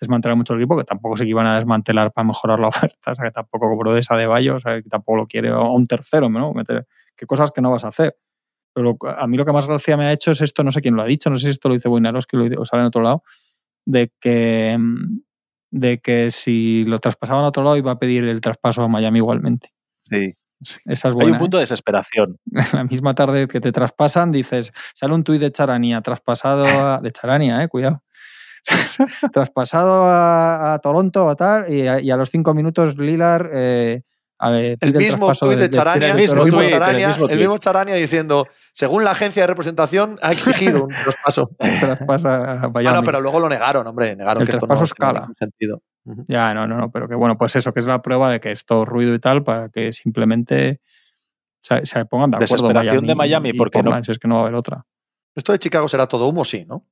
[0.00, 2.66] desmantelar mucho el equipo, que tampoco sé que iban a desmantelar para mejorar la
[2.96, 3.12] oferta.
[3.12, 5.50] O sea, que tampoco cobró de esa de Bayo, o sea, que tampoco lo quiere
[5.50, 6.52] a un tercero, ¿no?
[6.52, 8.16] Meter, ¿Qué cosas que no vas a hacer?
[8.72, 10.94] Pero a mí lo que más gracia me ha hecho es esto, no sé quién
[10.94, 13.22] lo ha dicho, no sé si esto lo dice Wojnarowski o sale en otro lado,
[13.84, 14.78] de que,
[15.70, 19.18] de que si lo traspasaban a otro lado iba a pedir el traspaso a Miami
[19.18, 19.72] igualmente.
[20.04, 20.34] Sí.
[20.84, 21.60] Esa es Hay un punto ¿eh?
[21.60, 22.38] de desesperación.
[22.74, 27.10] La misma tarde que te traspasan, dices, sale un tuit de Charania traspasado a, de
[27.10, 28.02] Charania, eh, cuidado.
[29.32, 34.02] traspasado a, a Toronto o tal, y a, y a los cinco minutos Lilar eh,
[34.42, 37.28] a ver, El mismo traspaso tuit de Charania, el el mismo tuit, el Charania, mismo
[37.28, 41.50] el mismo Charania diciendo, según la agencia de representación, ha exigido un traspaso.
[41.58, 42.84] traspasa a Miami.
[42.88, 45.28] Bueno, pero luego lo negaron, hombre, negaron El que esto no traspaso escala.
[45.38, 45.82] sentido.
[46.26, 48.50] Ya, no, no, no, pero que bueno, pues eso, que es la prueba de que
[48.50, 50.80] es todo ruido y tal, para que simplemente
[51.60, 52.68] se, se pongan de acuerdo.
[52.68, 54.02] Desesperación de Miami, y ¿por qué no?
[54.02, 54.86] Si es que no va a haber otra.
[55.34, 56.86] Esto de Chicago será todo humo, sí, ¿no?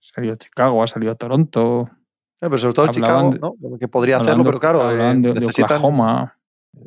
[0.00, 1.90] Salió Chicago, ha salido Toronto.
[2.40, 3.54] Eh, pero sobre todo Chicago, de- ¿no?
[3.78, 5.64] Que podría hacerlo, de- pero claro, eh, de, de necesitan.
[5.64, 6.38] Oklahoma.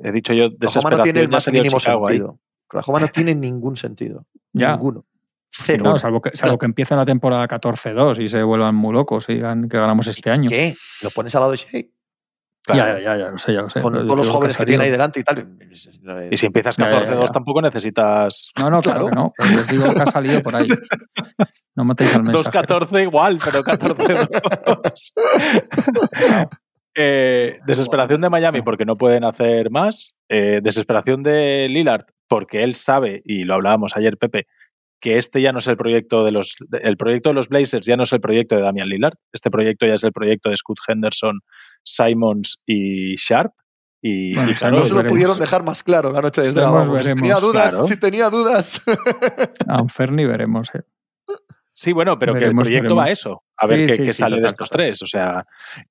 [0.04, 2.40] He dicho yo, Oklahoma no tiene el más mínimo Chicago sentido.
[2.68, 4.26] Oklahoma no tiene ningún sentido.
[4.54, 4.72] Ya.
[4.74, 5.06] Ninguno.
[5.54, 5.84] Cero.
[5.84, 9.34] No, salvo que, salvo que empiece la temporada 14-2 y se vuelvan muy locos y
[9.34, 10.50] digan que ganamos este año.
[10.50, 10.74] ¿Qué?
[11.04, 11.82] ¿Lo pones al lado de Shea?
[12.64, 12.94] Claro.
[12.94, 13.82] Ya, ya, ya, ya, lo sé, ya lo sé.
[13.82, 15.58] Con todos los jóvenes que tiene ahí delante y tal.
[16.30, 17.26] Y si empiezas Ya, ya, 14-2 ya, ya.
[17.28, 19.10] tampoco necesitas No, no, claro, Claro.
[19.10, 19.34] que no.
[19.38, 20.68] Pero les digo que ha salido por ahí.
[21.74, 22.50] No matéis al mensaje.
[22.68, 24.28] 2-14 igual, pero 14-2.
[26.94, 30.18] Eh, desesperación de Miami porque no pueden hacer más.
[30.28, 34.48] Eh, desesperación de Lillard porque él sabe, y lo hablábamos ayer, Pepe,
[35.00, 36.56] que este ya no es el proyecto de los.
[36.82, 39.14] El proyecto de los Blazers ya no es el proyecto de Damian Lillard.
[39.32, 41.40] Este proyecto ya es el proyecto de Scott Henderson,
[41.84, 43.54] Simons y Sharp.
[44.04, 45.14] Y, Bueno, y claro, No se lo veremos.
[45.16, 46.52] pudieron dejar más claro la noche de.
[46.52, 47.04] Veremos.
[47.04, 47.84] Si tenía dudas, Claro.
[47.84, 48.82] si tenía dudas.
[49.68, 50.70] A Ferni veremos.
[50.74, 50.82] eh.
[51.74, 53.44] Sí, bueno, pero Veremos, que el proyecto va a eso.
[53.58, 55.02] A ver Sí, qué, sí, qué sí, sale de estos tres.
[55.04, 55.46] O sea,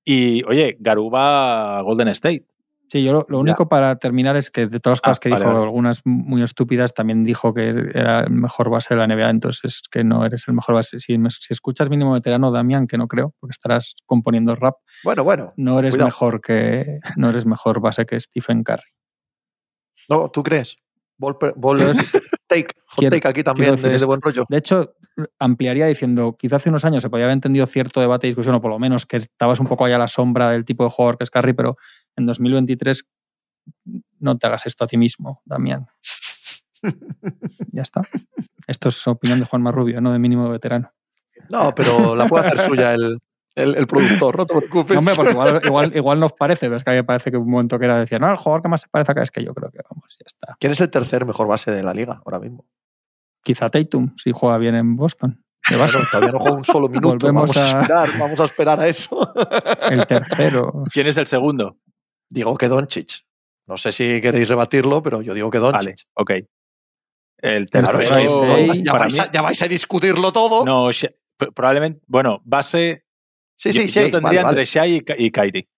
[0.04, 2.44] y oye, Garuba Golden State.
[2.90, 5.44] Sí, yo lo, único para terminar es que de todas las Ah, cosas que vale,
[5.44, 5.64] dijo, vale.
[5.64, 9.82] algunas muy estúpidas, también dijo que era el mejor base de la NBA, entonces es
[9.88, 10.98] que no eres el mejor base.
[10.98, 11.16] Si,
[11.50, 14.74] escuchas mínimo veterano, Damián, que no creo, porque estarás componiendo rap,
[15.04, 15.52] Bueno, bueno.
[15.56, 16.08] no eres Cuidado.
[16.08, 18.82] mejor que no eres mejor base que Stephen Curry.
[20.08, 20.76] No, ¿tú crees?
[21.18, 21.36] Ball,
[22.48, 22.74] take.
[22.86, 24.46] Hot quiero- take aquí también de, de buen rollo.
[24.48, 24.94] De hecho,
[25.38, 28.60] ampliaría diciendo, quizá hace unos años se podía haber entendido cierto debate y discusión, o
[28.60, 31.18] por lo menos que estabas un poco allá a la sombra del tipo de jugador
[31.18, 31.76] que es Curry, pero
[32.20, 33.04] en 2023
[34.20, 35.86] no te hagas esto a ti mismo, Damián.
[37.72, 38.02] ya está.
[38.66, 40.92] Esto es opinión de Juan Marrubio, no de mínimo veterano.
[41.48, 43.18] No, pero la puede hacer suya el,
[43.54, 44.94] el, el productor, no te preocupes.
[44.94, 47.30] No, hombre, porque igual, igual, igual nos parece, pero es que a mí me parece
[47.30, 49.30] que un momento que era decir, no, el jugador que más se parece acá es
[49.30, 50.56] que yo creo que vamos, ya está.
[50.60, 52.66] ¿Quién es el tercer mejor base de la liga ahora mismo?
[53.42, 55.42] Quizá Tatum, si juega bien en Boston.
[55.68, 55.94] de base.
[55.96, 57.08] Bueno, todavía no juega un solo minuto.
[57.26, 57.78] Volvemos Vamos a...
[57.78, 59.32] a- esperar, vamos a esperar a eso.
[59.90, 60.84] El tercero.
[60.92, 61.78] ¿Quién es el segundo?
[62.30, 63.24] Digo que Doncic.
[63.66, 65.80] No sé si queréis rebatirlo, pero yo digo que Doncic.
[65.82, 66.30] Vale, ok.
[67.42, 70.64] El Claro, tercero, es que Seis, ya, vais a, ya vais a discutirlo todo.
[70.64, 70.88] no,
[71.54, 73.04] probablemente, bueno, base.
[73.56, 74.10] sí, yo, sí, yo sí.
[74.10, 74.48] tendría vale, vale.
[74.60, 75.68] entre Shai y, y Kyrie.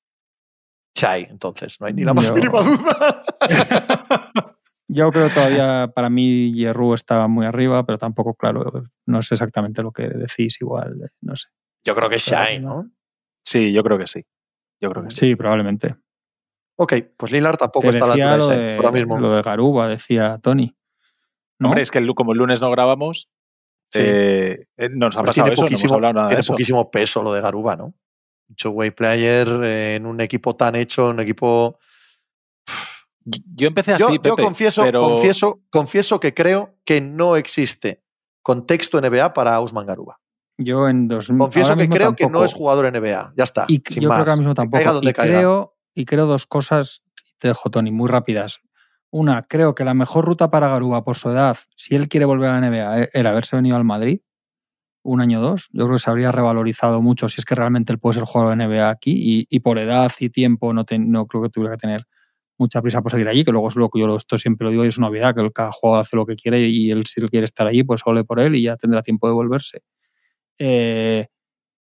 [0.97, 3.23] Chai, entonces, no hay ni la más Yo- mínima duda.
[4.89, 8.71] Yo creo que todavía para mí Hierro está muy arriba, pero tampoco, claro,
[9.07, 11.49] no sé exactamente lo que decís igual, no sé.
[11.87, 12.91] Yo creo que Shai, ¿no?
[13.43, 14.27] Sí, yo creo que sí.
[14.83, 15.17] Yo creo que sí.
[15.29, 15.97] Sí, probablemente.
[16.77, 19.19] Ok, pues Lillard tampoco Te está a la altura lo de ahora mismo.
[19.19, 20.75] lo de Garuba, decía Tony.
[21.59, 21.69] ¿no?
[21.69, 23.29] Hombre, es que el como el lunes no grabamos,
[23.93, 24.01] Sí.
[24.03, 26.41] eh, eh, no nos ha Pero pasado tiene eso, no hemos poquísimo, nada de tiene
[26.41, 26.53] eso.
[26.55, 27.95] poquísimo peso lo de Garuba, ¿no?
[28.57, 31.79] Two-way player eh, en un equipo tan hecho, un equipo.
[33.25, 38.03] Yo empecé así, Yo, yo confieso, pero confieso, confieso que creo que no existe
[38.43, 40.19] contexto NBA para Usman Garuba.
[40.59, 43.33] Yo en dos, Confieso que creo que no es jugador NBA.
[43.37, 43.65] Ya está.
[43.69, 44.17] Y sin yo más.
[44.17, 44.79] creo que ahora mismo tampoco.
[44.79, 45.39] Caiga donde y, caiga.
[45.39, 47.03] creo, y creo dos cosas,
[47.39, 48.61] te dejo, Tony, muy rápidas.
[49.11, 52.51] Una, creo que la mejor ruta para Garuba por su edad, si él quiere volver
[52.51, 54.21] a la NBA, e- era haberse venido al Madrid
[55.05, 55.69] un año o dos.
[55.73, 58.57] Yo creo que se habría revalorizado mucho si es que realmente él puede ser jugador
[58.57, 61.75] de NBA aquí y, y por edad y tiempo no, te- no creo que tuviera
[61.77, 62.07] que tener
[62.59, 64.85] mucha prisa por seguir allí, que luego es lo que yo esto siempre lo digo
[64.85, 67.31] y es una obviedad, que cada jugador hace lo que quiere y él si él
[67.31, 69.81] quiere estar allí, pues ole por él y ya tendrá tiempo de volverse.
[70.59, 71.27] Eh,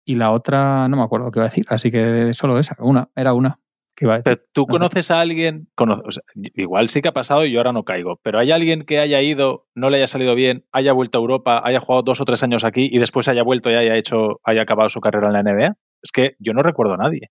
[0.06, 3.10] y la otra, no me acuerdo qué iba a decir, así que solo esa, una,
[3.16, 3.60] era una
[3.94, 4.22] a.
[4.24, 6.22] Pero tú conoces a alguien, cono- o sea,
[6.54, 9.20] igual sí que ha pasado y yo ahora no caigo, pero hay alguien que haya
[9.20, 12.42] ido, no le haya salido bien, haya vuelto a Europa, haya jugado dos o tres
[12.42, 15.40] años aquí y después haya vuelto y haya hecho, haya acabado su carrera en la
[15.42, 15.76] NBA.
[16.02, 17.30] Es que yo no recuerdo a nadie.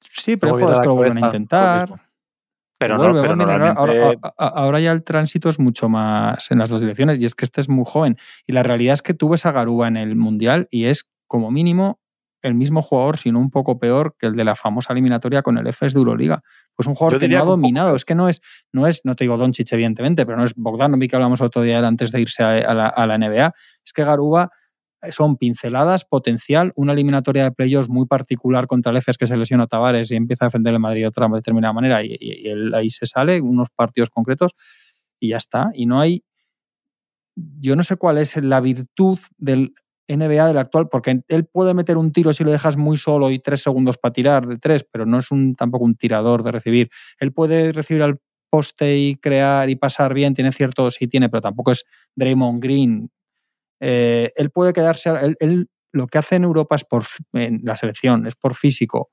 [0.00, 1.88] Sí, pero la que lo vuelven a intentar.
[2.78, 3.94] Pero no, pero ahora- ahora-
[4.38, 7.60] ahora ya el tránsito es mucho más en las dos direcciones y es que este
[7.60, 8.16] es muy joven.
[8.46, 11.50] Y la realidad es que tú ves a Garuba en el Mundial y es como
[11.50, 12.00] mínimo
[12.48, 15.66] el mismo jugador, sino un poco peor que el de la famosa eliminatoria con el
[15.66, 16.42] FS de Euroliga.
[16.74, 17.96] Pues un jugador que no ha dominado.
[17.96, 18.40] Es que no es,
[18.72, 21.78] no es, no te digo Doncic evidentemente, pero no es Bogdanovic que hablamos otro día
[21.86, 23.52] antes de irse a, la, a la NBA.
[23.84, 24.50] Es que Garuba
[25.10, 29.64] son pinceladas, potencial, una eliminatoria de playoffs muy particular contra el EFES que se lesiona
[29.64, 32.74] a Tavares y empieza a defender el Madrid de otra determinada manera y, y él
[32.74, 34.52] ahí se sale, unos partidos concretos
[35.20, 35.70] y ya está.
[35.74, 36.24] Y no hay,
[37.36, 39.74] yo no sé cuál es la virtud del
[40.08, 43.38] NBA del actual, porque él puede meter un tiro si lo dejas muy solo y
[43.38, 46.90] tres segundos para tirar de tres, pero no es un, tampoco un tirador de recibir.
[47.18, 48.18] Él puede recibir al
[48.50, 51.84] poste y crear y pasar bien, tiene cierto, sí tiene, pero tampoco es
[52.14, 53.10] Draymond Green.
[53.80, 58.26] Eh, él puede quedarse, él, lo que hace en Europa es por en la selección,
[58.26, 59.10] es por físico,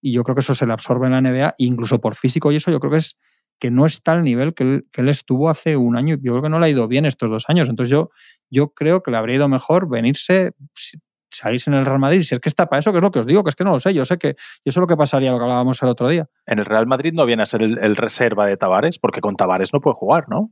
[0.00, 2.56] y yo creo que eso se le absorbe en la NBA, incluso por físico, y
[2.56, 3.16] eso yo creo que es
[3.58, 6.16] que no está al nivel que él, estuvo hace un año.
[6.20, 7.68] Yo creo que no le ha ido bien estos dos años.
[7.68, 8.10] Entonces yo,
[8.50, 10.52] yo creo que le habría ido mejor venirse,
[11.30, 12.22] salirse en el Real Madrid.
[12.22, 13.64] Si es que está para eso, que es lo que os digo, que es que
[13.64, 13.94] no lo sé.
[13.94, 16.26] Yo sé que eso es lo que pasaría, lo que hablábamos el otro día.
[16.46, 19.72] En el Real Madrid no viene a ser el, reserva de Tavares, porque con Tavares
[19.72, 20.50] no puede jugar, ¿no?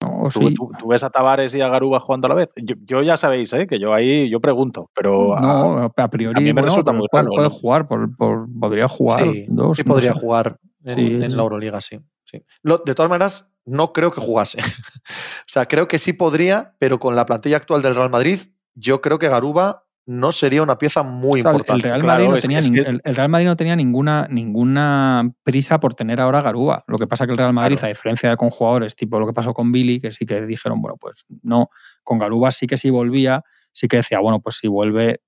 [0.00, 2.50] No, ¿Tú, tú, ves a Tavares y a Garuba jugando a la vez?
[2.56, 3.66] Yo, ya sabéis, ¿eh?
[3.66, 7.88] que yo ahí yo pregunto, pero no, a, priori me resulta muy puede, puede jugar,
[7.88, 9.76] por, podría jugar sí, dos.
[9.76, 11.98] Sí, podría jugar en, la Euroliga, sí.
[12.24, 12.42] sí.
[12.62, 14.58] de todas maneras, no creo que jugase.
[14.60, 18.40] o sea, creo que sí podría, pero con la plantilla actual del Real Madrid,
[18.74, 21.86] yo creo que Garuba no sería una pieza muy importante.
[21.88, 26.18] El Real, Madrid no tenía, el, Real Madrid no tenía ninguna, ninguna prisa por tener
[26.18, 26.82] ahora Garuba.
[26.86, 29.34] Lo que pasa que el Real Madrid, a diferencia de con jugadores tipo lo que
[29.34, 31.68] pasó con Billy, que sí que dijeron, bueno, pues no,
[32.04, 35.20] con Garuba sí que sí volvía, sí que decía, bueno, pues si vuelve,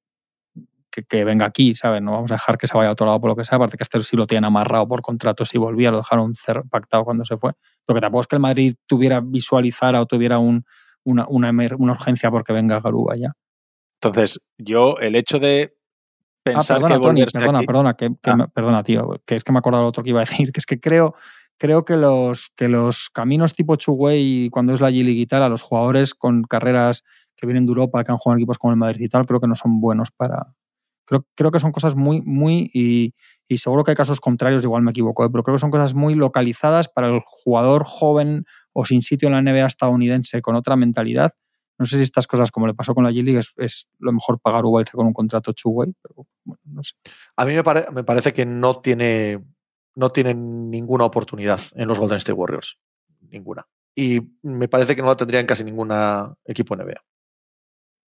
[0.91, 2.03] que, venga aquí, ¿sabes?
[2.03, 3.76] No vamos a dejar que se vaya a otro lado por lo que sea, aparte
[3.76, 6.32] que este sí lo tiene amarrado por contrato si volvía, lo dejaron
[6.68, 7.53] pactado cuando se fue.
[7.86, 10.64] Porque tampoco es que el Madrid tuviera visualizara o tuviera un,
[11.05, 13.32] una, una, una, urgencia porque venga Garuba ya.
[14.03, 15.76] Entonces, yo el hecho de
[16.43, 18.49] pensar ah, perdona, que Tony, perdona, perdona, que, ah.
[18.53, 20.61] perdona, tío, que es que me he acordado lo otro que iba a decir, que
[20.61, 21.14] es que creo,
[21.59, 25.49] creo que los, que los caminos tipo Chuguay cuando es la G-League y tal, a
[25.49, 27.05] los jugadores con carreras
[27.36, 29.41] que vienen de Europa, que han jugado en equipos como el Madrid y tal, creo
[29.41, 30.47] que no son buenos para,
[31.34, 33.14] Creo, que son cosas muy, muy, y,
[33.56, 35.28] seguro que hay casos contrarios, igual me equivoco, ¿eh?
[35.30, 39.34] pero creo que son cosas muy localizadas para el jugador joven o sin sitio en
[39.34, 41.32] la NBA estadounidense con otra mentalidad.
[41.78, 44.61] No sé si estas cosas, como le pasó con la G-League, es, lo mejor pagar
[44.61, 46.92] Uruguay con un contrato two-way, pero bueno, no sé.
[47.36, 49.42] A mí me, me parece que no tiene,
[49.96, 52.78] no tiene ninguna oportunidad en los Golden State Warriors.
[53.30, 53.66] Ninguna.
[53.96, 55.90] Y me parece que no la tendría en casi ningún
[56.44, 57.02] equipo NBA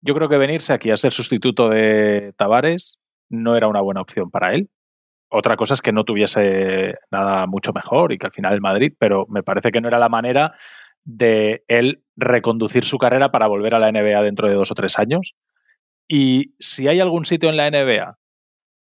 [0.02, 4.32] yo creo que venirse aquí a ser sustituto de Tavares no era una buena opción
[4.32, 4.70] para él.
[5.30, 8.94] Otra cosa es que no tuviese nada mucho mejor y que al final el Madrid,
[8.98, 10.54] pero me parece que no era la manera
[11.04, 14.98] de él reconducir su carrera para volver a la NBA dentro de dos o tres
[14.98, 15.36] años.
[16.08, 18.18] Y si hay algún sitio en la NBA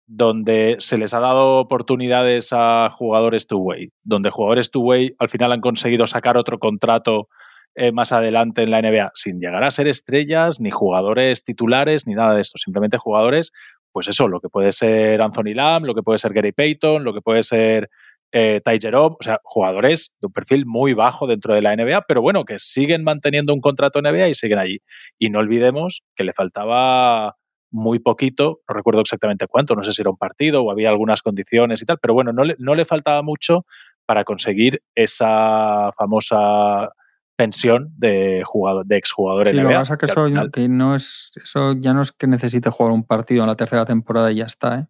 [0.07, 5.61] donde se les ha dado oportunidades a jugadores two-way, donde jugadores two-way al final han
[5.61, 7.27] conseguido sacar otro contrato
[7.75, 12.13] eh, más adelante en la NBA, sin llegar a ser estrellas, ni jugadores titulares, ni
[12.15, 13.51] nada de esto, simplemente jugadores,
[13.91, 17.13] pues eso, lo que puede ser Anthony Lamb, lo que puede ser Gary Payton, lo
[17.13, 17.89] que puede ser
[18.31, 22.21] eh, Ty o sea, jugadores de un perfil muy bajo dentro de la NBA, pero
[22.21, 24.79] bueno, que siguen manteniendo un contrato NBA y siguen allí.
[25.17, 27.37] Y no olvidemos que le faltaba
[27.71, 31.21] muy poquito, no recuerdo exactamente cuánto, no sé si era un partido o había algunas
[31.21, 33.65] condiciones y tal, pero bueno, no le, no le faltaba mucho
[34.05, 36.89] para conseguir esa famosa
[37.35, 41.31] pensión de jugador, de exjugador sí, Lo que pasa es que eso, que no es,
[41.35, 44.45] eso ya no es que necesite jugar un partido en la tercera temporada y ya
[44.45, 44.87] está, ¿eh?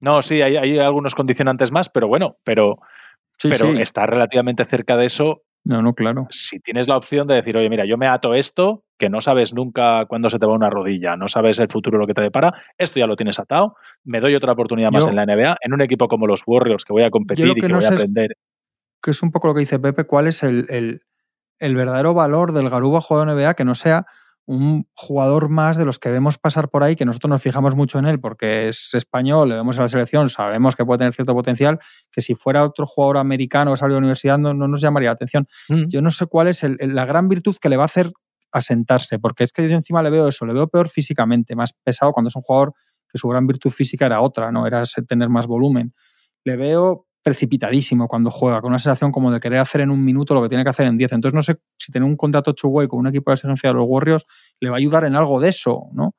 [0.00, 2.78] No, sí, hay, hay algunos condicionantes más, pero bueno, pero,
[3.42, 5.44] pero está relativamente cerca de eso.
[5.64, 6.26] No, no, claro.
[6.28, 9.54] Si tienes la opción de decir, oye, mira, yo me ato esto, que no sabes
[9.54, 12.52] nunca cuándo se te va una rodilla, no sabes el futuro lo que te depara,
[12.76, 15.80] esto ya lo tienes atado, me doy otra oportunidad más en la NBA, en un
[15.80, 18.36] equipo como los Warriors que voy a competir y que, voy a aprender.
[19.02, 21.00] que es un poco lo que dice Pepe, cuál es el el
[21.60, 24.06] verdadero valor del Garuba jugador NBA que no sea
[24.46, 27.98] un jugador más de los que vemos pasar por ahí, que nosotros nos fijamos mucho
[27.98, 31.34] en él porque es español, le vemos en la selección, sabemos que puede tener cierto
[31.34, 31.78] potencial,
[32.10, 35.14] que si fuera otro jugador americano que salió de la universidad no, nos llamaría la
[35.14, 35.46] atención.
[35.68, 35.84] Mm.
[35.88, 38.12] Yo no sé cuál es la gran virtud que le va a hacer
[38.52, 42.12] asentarse, porque es que yo encima le veo eso, le veo peor físicamente, más pesado
[42.12, 42.74] cuando es un jugador
[43.08, 45.94] que su gran virtud física era otra, no era tener más volumen.
[46.44, 50.34] Le veo precipitadísimo cuando juega, con una sensación como de querer hacer en un minuto
[50.34, 51.12] lo que tiene que hacer en 10.
[51.14, 53.86] Entonces no sé si tener un contrato chuguay con un equipo de exigencia de los
[53.88, 54.26] Warriors
[54.60, 56.14] le va a ayudar en algo de eso, ¿no?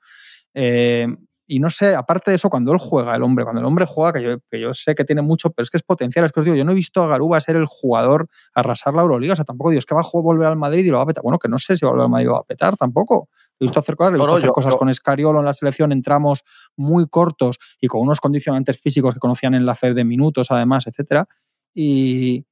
[0.56, 1.08] Eh,
[1.48, 4.14] y no sé, aparte de eso, cuando él juega, el hombre, cuando el hombre juega,
[4.14, 6.40] que yo, que yo sé que tiene mucho, pero es que es potencial, es que
[6.40, 9.36] os digo, yo no he visto a Garuba ser el jugador arrasar la Euroliga, o
[9.36, 11.22] sea, tampoco digo, es que va a volver al Madrid y lo va a petar.
[11.22, 12.76] Bueno, que no sé si va a volver al Madrid y lo va a petar
[12.78, 13.30] tampoco.
[13.60, 16.44] He visto hacer cosas, he visto hacer cosas con Escariolo en la selección en tramos
[16.76, 20.88] muy cortos y con unos condicionantes físicos que conocían en la FED de minutos, además,
[20.88, 21.28] etcétera
[21.76, 22.46] y,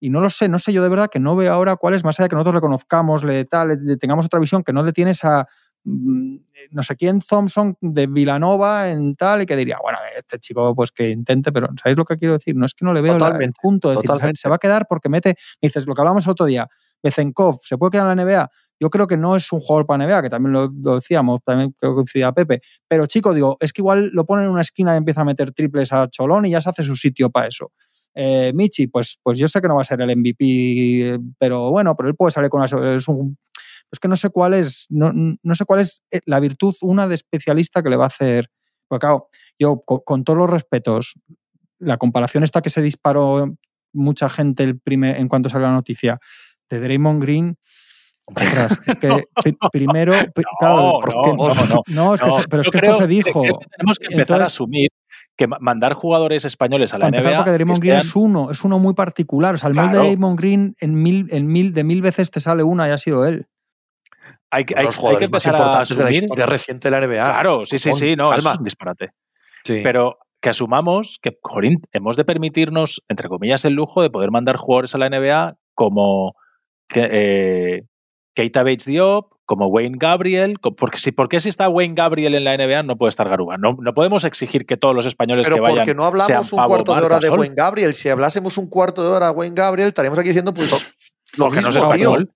[0.00, 2.18] no lo sé, no sé yo de verdad que no veo ahora cuál es, más
[2.18, 4.92] allá de que nosotros le conozcamos, le, tal, le, tengamos otra visión, que no le
[4.92, 5.46] tiene esa
[5.82, 6.36] mm,
[6.70, 10.92] no sé quién Thompson de Villanova en tal, y que diría, bueno, este chico pues
[10.92, 12.54] que intente, pero ¿sabéis lo que quiero decir?
[12.56, 14.40] No es que no le veo la- el Totalmente, punto de decir, totalmente.
[14.40, 16.68] se va a quedar porque mete, me dices, lo que hablamos el otro día,
[17.02, 18.50] Bezenkov, ¿se puede quedar en la NBA?
[18.80, 21.74] Yo creo que no es un jugador para NBA, que también lo, lo decíamos, también
[21.78, 22.60] creo que coincidía Pepe.
[22.86, 25.52] Pero chico, digo, es que igual lo pone en una esquina y empieza a meter
[25.52, 27.72] triples a Cholón y ya se hace su sitio para eso.
[28.14, 31.94] Eh, Michi, pues, pues yo sé que no va a ser el MVP, pero bueno,
[31.96, 32.94] pero él puede salir con una.
[32.96, 33.38] Es un,
[33.90, 37.06] es que no sé cuál es, no, no sé cuál es eh, la virtud, una
[37.06, 38.50] de especialista que le va a hacer.
[38.88, 41.14] Porque claro, yo con, con todos los respetos,
[41.78, 43.56] la comparación esta que se disparó
[43.92, 46.18] mucha gente el primer, en cuanto salió la noticia
[46.68, 47.56] de Draymond Green.
[48.34, 49.08] Ostras, es que
[49.44, 51.82] pri- primero, pri- claro, porque- no, no, no.
[51.86, 53.42] no, es que No, se- pero es que creo esto se dijo.
[53.42, 54.90] que tenemos que empezar a Entonces- asumir
[55.36, 58.64] que ma- mandar jugadores españoles a la empezar, NBA porque Draymond Green es uno, es
[58.64, 59.54] uno muy particular.
[59.54, 59.92] O sea, el Claro.
[59.92, 62.98] de Draymond Green en mil, en mil, de mil veces te sale una y ha
[62.98, 63.46] sido él.
[64.50, 66.22] hay, hay- los hay que jugadores más empezar a importantes de la asumir.
[66.24, 67.22] historia reciente de la NBA.
[67.32, 68.52] Claro, sí, sí, sí, no, calma.
[68.52, 69.10] es un disparate.
[69.64, 69.80] Sí.
[69.82, 74.56] Pero que asumamos que, jolín, hemos de permitirnos, entre comillas, el lujo de poder mandar
[74.56, 76.34] jugadores a la NBA como
[76.88, 77.82] que, eh,
[78.38, 82.44] Keita Bates Diop, como Wayne Gabriel, porque si, ¿por qué si está Wayne Gabriel en
[82.44, 83.56] la NBA no puede estar Garuba?
[83.58, 86.42] No, no podemos exigir que todos los españoles Pero que vayan porque no hablamos sean
[86.44, 87.94] un Pavo cuarto de hora de Wayne Gabriel.
[87.94, 90.70] Si hablásemos un cuarto de hora de Wayne Gabriel, estaríamos aquí diciendo, pues.
[91.36, 92.30] lo porque no es español.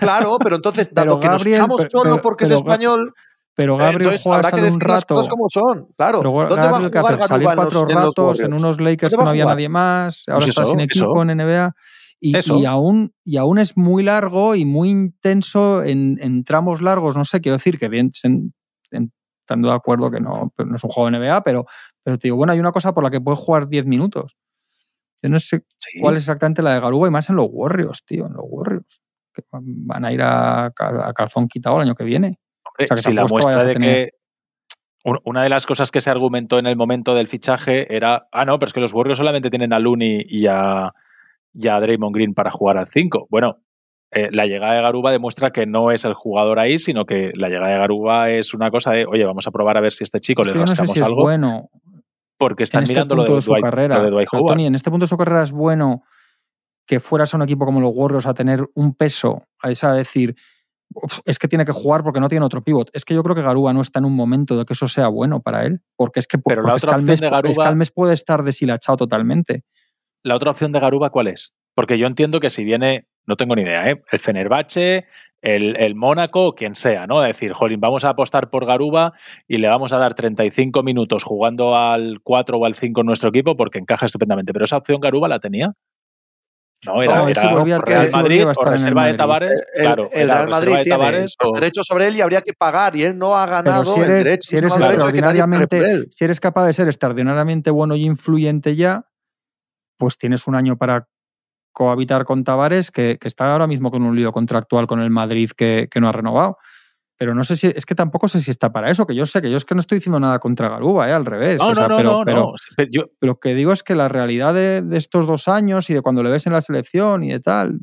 [0.00, 3.14] Claro, pero entonces, Pero dado que Gabriel, nos pero- solo porque pero es español,
[3.54, 5.14] Pero Gabriel entonces juega habrá que decir un las rato.
[5.14, 5.88] cosas como son.
[5.96, 6.18] Claro.
[6.20, 7.26] Pero ¿Dónde va a Gabriel, ¿qué jugar hace?
[7.28, 8.62] Salir Garuba en los- cuatro en los ratos en Warriors?
[8.62, 11.12] unos Lakers ¿Dónde que va no había nadie más, ahora Pues está eso, sin equipo
[11.14, 11.22] eso.
[11.22, 11.72] en NBA.
[12.20, 12.58] Y, Eso.
[12.58, 17.16] y aún, y aún es muy largo y muy intenso en, en tramos largos.
[17.16, 18.52] No sé, quiero decir que bien, en-
[19.42, 21.66] estando de acuerdo que no, no es un juego de NBA, pero,
[22.04, 24.36] pero te digo, bueno, hay una cosa por la que puedes jugar 10 minutos.
[25.22, 26.00] Yo no sé Sí.
[26.00, 29.02] cuál es exactamente la de Garuba y más en los Warriors, tío, en los Warriors.
[29.34, 32.38] Que van a ir a, a calzón quitado el año que viene.
[32.64, 34.12] Hombre, O sea, que si la muestra de tener- que
[35.04, 38.44] un- una de las cosas que se argumentó en el momento del fichaje era, ah,
[38.44, 40.92] no, pero es que los Warriors solamente tienen a Looney y a,
[41.54, 43.26] y a Draymond Green para jugar al 5.
[43.30, 43.58] Bueno,
[44.12, 47.48] eh, la llegada de Garuba demuestra que no es el jugador ahí, sino que la
[47.48, 50.06] llegada de Garuba es una cosa de, oye, vamos a probar a ver si a
[50.06, 51.70] este chico Es le no sé rascamos es algo, bueno
[52.38, 53.98] porque están este mirando lo de, Dwight, carrera.
[53.98, 54.52] lo de Dwight Howard.
[54.54, 56.02] Tony, en este punto de su carrera es bueno
[56.86, 60.34] que fueras a un equipo como los Warriors a tener un peso, a esa decir,
[60.94, 62.88] "Uf, es que tiene que jugar porque no tiene otro pivot.
[62.94, 65.08] Es que yo creo que Garuba no está en un momento de que eso sea
[65.08, 67.20] bueno para él, porque es que, Pero la porque es otra que al opción mes,
[67.20, 69.60] de Garuba- puede estar deshilachado totalmente.
[70.22, 71.54] La otra opción de Garuba, ¿cuál es?
[71.74, 74.02] Porque yo entiendo que si viene, no tengo ni idea, ¿eh?
[74.10, 75.06] el Fenerbahce,
[75.40, 77.22] el, el Mónaco o quien sea, ¿no?
[77.24, 79.12] Es decir, jolín, vamos a apostar por Garuba
[79.48, 83.28] y le vamos a dar 35 minutos jugando al 4 o al 5 en nuestro
[83.30, 84.52] equipo porque encaja estupendamente.
[84.52, 85.72] Pero esa opción Garuba la tenía.
[86.86, 87.78] No, era, No, era Real volvía
[88.12, 89.16] Madrid o reserva de Madrid.
[89.18, 89.64] Tavares.
[89.74, 92.96] El, claro, el Real Madrid de tiene o- derechos sobre él y habría que pagar
[92.96, 94.48] y él no ha ganado si el eres, derecho.
[94.48, 96.06] si derecho que extraordinariamente, él.
[96.10, 99.06] si eres capaz de ser extraordinariamente bueno y influyente ya,
[100.00, 101.06] pues tienes un año para
[101.72, 105.50] cohabitar con Tavares, que, que está ahora mismo con un lío contractual con el Madrid
[105.56, 106.56] que, que no ha renovado.
[107.16, 109.42] Pero no sé si, es que tampoco sé si está para eso, que yo sé
[109.42, 111.12] que yo es que no estoy diciendo nada contra Garuba, ¿eh?
[111.12, 111.60] al revés.
[111.60, 114.08] No, o sea, no, no, pero, no, pero, yo- lo que digo es que la
[114.08, 117.28] realidad de, de estos dos años y de cuando le ves en la selección y
[117.30, 117.78] de tal,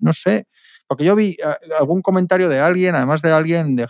[0.00, 0.46] no sé.
[0.88, 3.86] Porque yo vi eh, algún comentario de alguien, además de alguien, de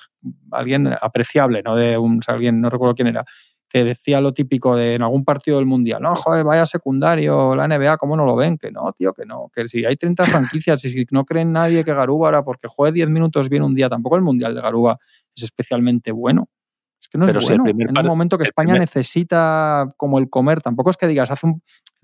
[0.50, 3.24] alguien apreciable, no de un o sea, alguien, no recuerdo quién era,
[3.68, 7.66] que decía lo típico de en algún partido del mundial, no, joder, vaya secundario, la
[7.66, 8.56] NBA, ¿cómo no lo ven?
[8.58, 11.82] Que no, tío, que no, que si hay 30 franquicias y si no creen nadie
[11.84, 14.98] que Garuba ahora porque juegue 10 minutos bien un día, tampoco el mundial de Garuba
[15.34, 16.48] es especialmente bueno.
[17.00, 17.70] Es que no Pero es si bueno.
[17.78, 21.46] en un momento que España primer- necesita como el comer, tampoco es que digas, hace
[21.46, 21.62] un,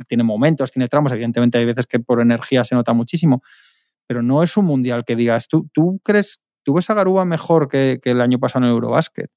[0.09, 3.43] tiene momentos, tiene tramos, evidentemente hay veces que por energía se nota muchísimo,
[4.07, 7.69] pero no es un mundial que digas, ¿tú, tú crees, tú ves a Garuba mejor
[7.69, 9.31] que, que el año pasado en el Eurobasket?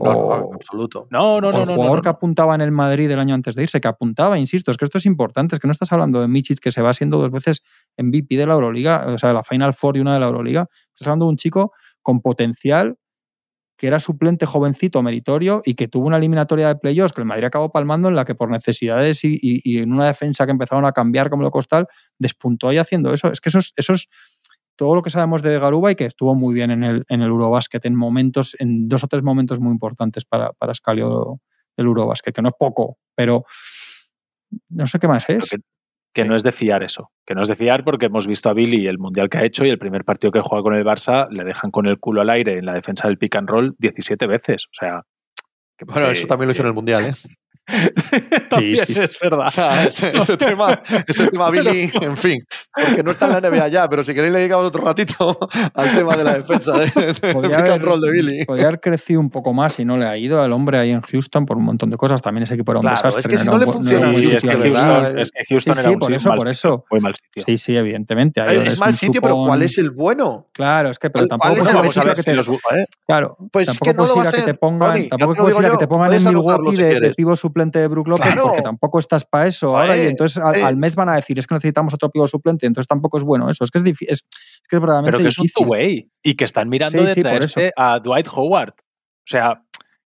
[0.00, 1.06] No, no, O- en absoluto.
[1.10, 2.10] no, no, o no, el no, jugador no, que no.
[2.10, 4.98] apuntaba en el Madrid el año antes de irse, que apuntaba, insisto, es que esto
[4.98, 7.62] es importante, es que no estás hablando de Michic que se va siendo dos veces
[7.96, 10.66] MVP de la Euroliga, o sea, de la Final Four y una de la Euroliga.
[10.92, 11.72] Estás hablando de un chico
[12.02, 12.96] con potencial
[13.76, 17.44] que era suplente jovencito, meritorio, y que tuvo una eliminatoria de playoffs que el Madrid
[17.44, 20.84] acabó palmando en la que por necesidades y, y- y en una defensa que empezaron
[20.84, 21.88] a cambiar como lo costal,
[22.18, 23.32] despuntó ahí haciendo eso.
[23.32, 24.08] Es que eso es, eso es
[24.76, 27.28] todo lo que sabemos de Garuba y que estuvo muy bien en el, en el
[27.28, 31.40] Eurobasket, en momentos, en dos o tres momentos muy importantes para, para Scalio
[31.76, 33.44] del Eurobasket, que no es poco, pero
[34.68, 35.50] no sé qué más es.
[35.50, 35.56] que,
[36.12, 37.10] que no es de fiar eso.
[37.26, 39.64] Que no es de fiar porque hemos visto a Billy el mundial que ha hecho
[39.64, 42.30] y el primer partido que juega con el Barça le dejan con el culo al
[42.30, 44.66] aire en la defensa del pick and roll 17 veces.
[44.66, 45.02] O sea.
[45.76, 47.12] que- Bueno, eso también lo hizo en el Mundial, ¿eh?
[48.50, 49.00] También sí, sí.
[49.00, 49.46] es verdad.
[49.46, 52.44] O sea, ese, ese tema, ese tema, Billy, en fin.
[52.74, 55.38] porque no está en la NBA ya, pero si queréis le dedicamos otro ratito
[55.74, 56.86] al tema de la defensa de,
[57.20, 58.44] de Podría haber, roll de Billy.
[58.44, 61.00] podría haber crecido un poco más y no le ha ido al hombre ahí en
[61.00, 62.20] Houston por un montón de cosas.
[62.22, 63.20] También ese equipo era un Claro, desastre.
[63.20, 64.48] es que si era no un le funciona buen Y es que.
[64.48, 66.84] Houston, es que Houston Sí, era sí, un por sí- eso, mal por eso.
[66.90, 67.42] muy mal sitio.
[67.46, 68.40] Sí, sí, evidentemente.
[68.40, 70.48] ahí Es un mal sitio, pero supón- ¿cuál es el bueno?
[70.52, 73.90] Claro, es que pero ¿Cuál- tampoco es puedes ir a que te- Claro, Pues tampoco
[73.90, 76.24] que no puedes lo que te pongan, tampoco puedes ir a que te pongan en
[76.24, 78.48] Milwaukee de, de pivo suplente de Brook López Claro.
[78.48, 80.62] porque tampoco estás para eso Vale, ahora y entonces al, eh.
[80.64, 83.48] al mes van a decir es que necesitamos otro pivo suplente, entonces tampoco es bueno
[83.48, 86.02] eso, es que es difícil, es, es que es verdaderamente pero que es un two-way
[86.22, 88.74] y que están mirando Sí, de sí, traerse a Dwight Howard.
[88.80, 89.62] O sea,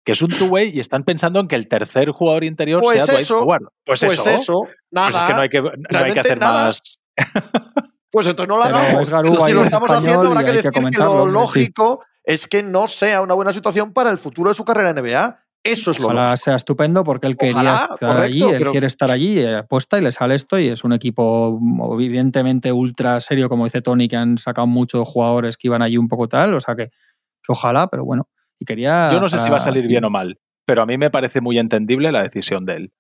[0.04, 3.06] que es un two-way y están pensando en que el tercer jugador interior Pues sea
[3.06, 3.64] Dwight eso, Howard.
[3.86, 4.30] Pues, Pues eso.
[4.30, 5.10] eso, nada.
[5.10, 6.66] Pues es que no hay que, no hay que realmente hacer nada.
[6.68, 7.00] más.
[8.12, 9.02] Pues entonces no lo Pero hagamos.
[9.02, 11.32] es Garú, Pero si lo es estamos haciendo, habrá que decir que, lo sí.
[11.32, 14.96] lógico es que no sea una buena situación para el futuro de su carrera en
[15.04, 15.38] NBA.
[15.66, 16.38] Eso es lo Ojalá lógico.
[16.44, 19.56] sea estupendo porque él quería Ojalá, estar correcto, allí, él pero- quiere estar allí, eh,
[19.56, 23.82] apuesta y le sale esto y es un equipo mm, evidentemente ultra serio, como dice
[23.82, 26.86] Tony, que han sacado muchos jugadores que iban allí un poco tal, o sea que,
[26.88, 28.30] que ojalá, pero bueno.
[28.60, 30.98] Y quería Yo no sé si va a salir bien o mal, pero a mí
[30.98, 32.94] me parece muy entendible la decisión de él.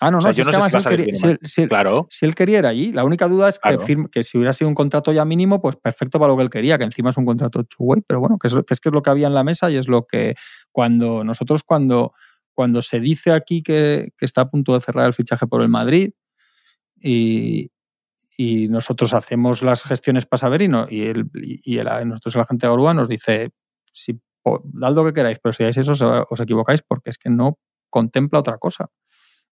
[0.00, 0.78] Ah, no, no, O sea, si yo es no que sé si además va a
[0.78, 1.32] él salir quería- bien o si mal.
[1.42, 2.06] él- si él- Claro.
[2.08, 3.84] si él quería ir allí, la única duda es que, Claro.
[3.84, 6.50] firme- que si hubiera sido un contrato ya mínimo, pues perfecto para lo que él
[6.50, 8.92] quería, que encima es un contrato two-way, pero bueno, que es, que es que es
[8.92, 10.36] lo que había en la mesa y es lo que
[10.78, 12.12] cuando nosotros cuando,
[12.54, 15.68] cuando se dice aquí que, que está a punto de cerrar el fichaje por el
[15.68, 16.10] Madrid
[17.00, 17.70] y,
[18.36, 22.42] y nosotros hacemos las gestiones para saber y, no, y, el, y el- nosotros el
[22.42, 23.50] agente de Orúa nos dice,
[23.92, 24.20] si,
[24.64, 25.92] dad lo que queráis, pero si hagáis eso
[26.30, 27.58] os- equivocáis porque es que no
[27.90, 28.90] contempla otra cosa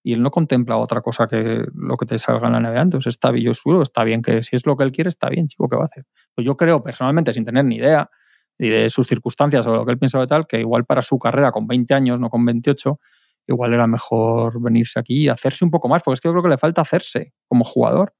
[0.02, 2.82] y él no contempla otra cosa que lo que te salga en la NBA.
[2.82, 5.48] Entonces está bien, yo está bien que si es lo que él quiere, está bien,
[5.48, 6.04] chico, ¿qué va a hacer?
[6.34, 8.10] Pues yo creo personalmente, sin tener ni idea
[8.58, 11.02] y de sus circunstancias o de lo que él piensa de tal, que igual para
[11.02, 12.98] su carrera con 20 años, no con 28,
[13.46, 16.42] igual era mejor venirse aquí y hacerse un poco más, porque es que yo creo
[16.42, 18.14] que le falta hacerse como jugador,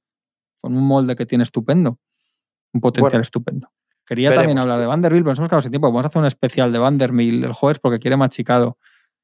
[0.61, 1.99] con un molde que tiene estupendo,
[2.73, 3.69] un potencial Bueno, estupendo.
[4.05, 4.43] Quería veremos.
[4.43, 5.87] también hablar de Vanderbilt, pero nos hemos quedado sin tiempo.
[5.87, 8.77] Vamos a hacer un especial de Vanderbilt el jueves porque quiere machicado.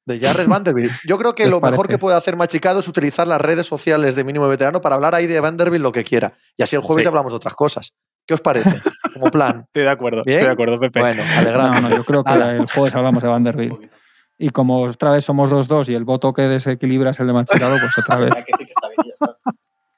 [0.06, 0.92] De Jarres Vanderbilt.
[1.08, 3.66] Yo creo que ¿Qué os lo mejor que puede hacer Machicado es utilizar las redes
[3.66, 6.34] sociales de Mínimo Veterano para hablar ahí de Vanderbilt lo que quiera.
[6.58, 7.08] Y así el jueves Sí.
[7.08, 7.94] hablamos de otras cosas.
[8.26, 8.72] ¿Qué os parece?
[9.14, 9.64] Como plan.
[9.68, 10.40] Estoy de acuerdo, ¿Bien?
[10.40, 11.00] estoy de acuerdo, Pepe.
[11.00, 11.82] Bueno, alegrando.
[11.82, 13.92] No, no, yo creo que el jueves hablamos de Vanderbilt.
[14.38, 17.78] Y como otra vez somos 2-2 y el voto que desequilibra es el de Machicado,
[17.80, 18.34] pues otra vez.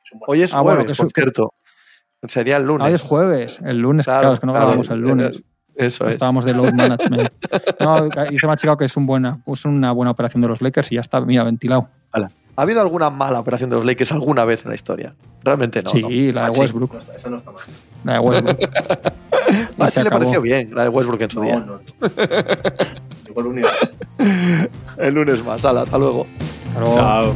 [0.05, 1.53] Es Hoy es Ah, bueno, jueves, que es por cierto.
[2.23, 2.87] Sería el lunes.
[2.87, 5.41] Hoy es jueves, el lunes, Claro, claro, es que no claro, grabamos el lunes.
[5.75, 6.13] Eso es.
[6.13, 7.29] Estábamos de load management.
[7.81, 10.95] No, dice Machicado que es, un buena, es una buena operación de los Lakers y
[10.95, 11.89] ya está, mira, ventilado.
[12.57, 15.13] ¿Ha habido alguna mala operación de los Lakers alguna vez en la historia?
[15.43, 15.89] Realmente no.
[15.89, 16.07] sí, ¿no?
[16.09, 16.59] la de Machi.
[16.61, 16.93] Westbrook.
[16.93, 17.61] No está- esa no está mal.
[18.05, 18.59] La de Westbrook.
[19.77, 21.57] Y Machi se le pareció bien, la de Westbrook en su No, día.
[21.59, 21.79] no.
[23.27, 23.89] Llegó el universo.
[24.97, 25.63] El lunes más.
[25.65, 26.25] Hala, hasta luego.
[26.73, 26.95] Claro.
[26.95, 27.35] Chao.